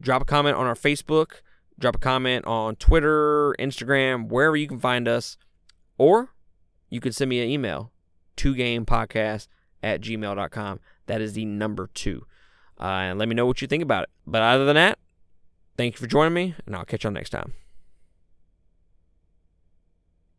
Drop 0.00 0.22
a 0.22 0.24
comment 0.24 0.56
on 0.56 0.66
our 0.66 0.74
Facebook. 0.74 1.40
Drop 1.78 1.96
a 1.96 1.98
comment 1.98 2.44
on 2.46 2.76
Twitter, 2.76 3.54
Instagram, 3.58 4.28
wherever 4.28 4.56
you 4.56 4.68
can 4.68 4.78
find 4.78 5.08
us. 5.08 5.36
Or 5.98 6.30
you 6.88 7.00
can 7.00 7.12
send 7.12 7.28
me 7.28 7.40
an 7.40 7.48
email, 7.48 7.92
2gamepodcast 8.36 9.48
at 9.82 10.00
gmail.com. 10.00 10.80
That 11.06 11.20
is 11.20 11.34
the 11.34 11.44
number 11.44 11.90
two. 11.92 12.26
Uh, 12.80 12.84
and 12.84 13.18
let 13.18 13.28
me 13.28 13.34
know 13.34 13.46
what 13.46 13.60
you 13.60 13.68
think 13.68 13.82
about 13.82 14.04
it. 14.04 14.10
But 14.26 14.42
other 14.42 14.64
than 14.64 14.76
that, 14.76 14.98
thank 15.78 15.94
you 15.94 15.98
for 15.98 16.06
joining 16.06 16.34
me, 16.34 16.54
and 16.66 16.76
I'll 16.76 16.84
catch 16.84 17.04
y'all 17.04 17.12
next 17.12 17.30
time. 17.30 17.54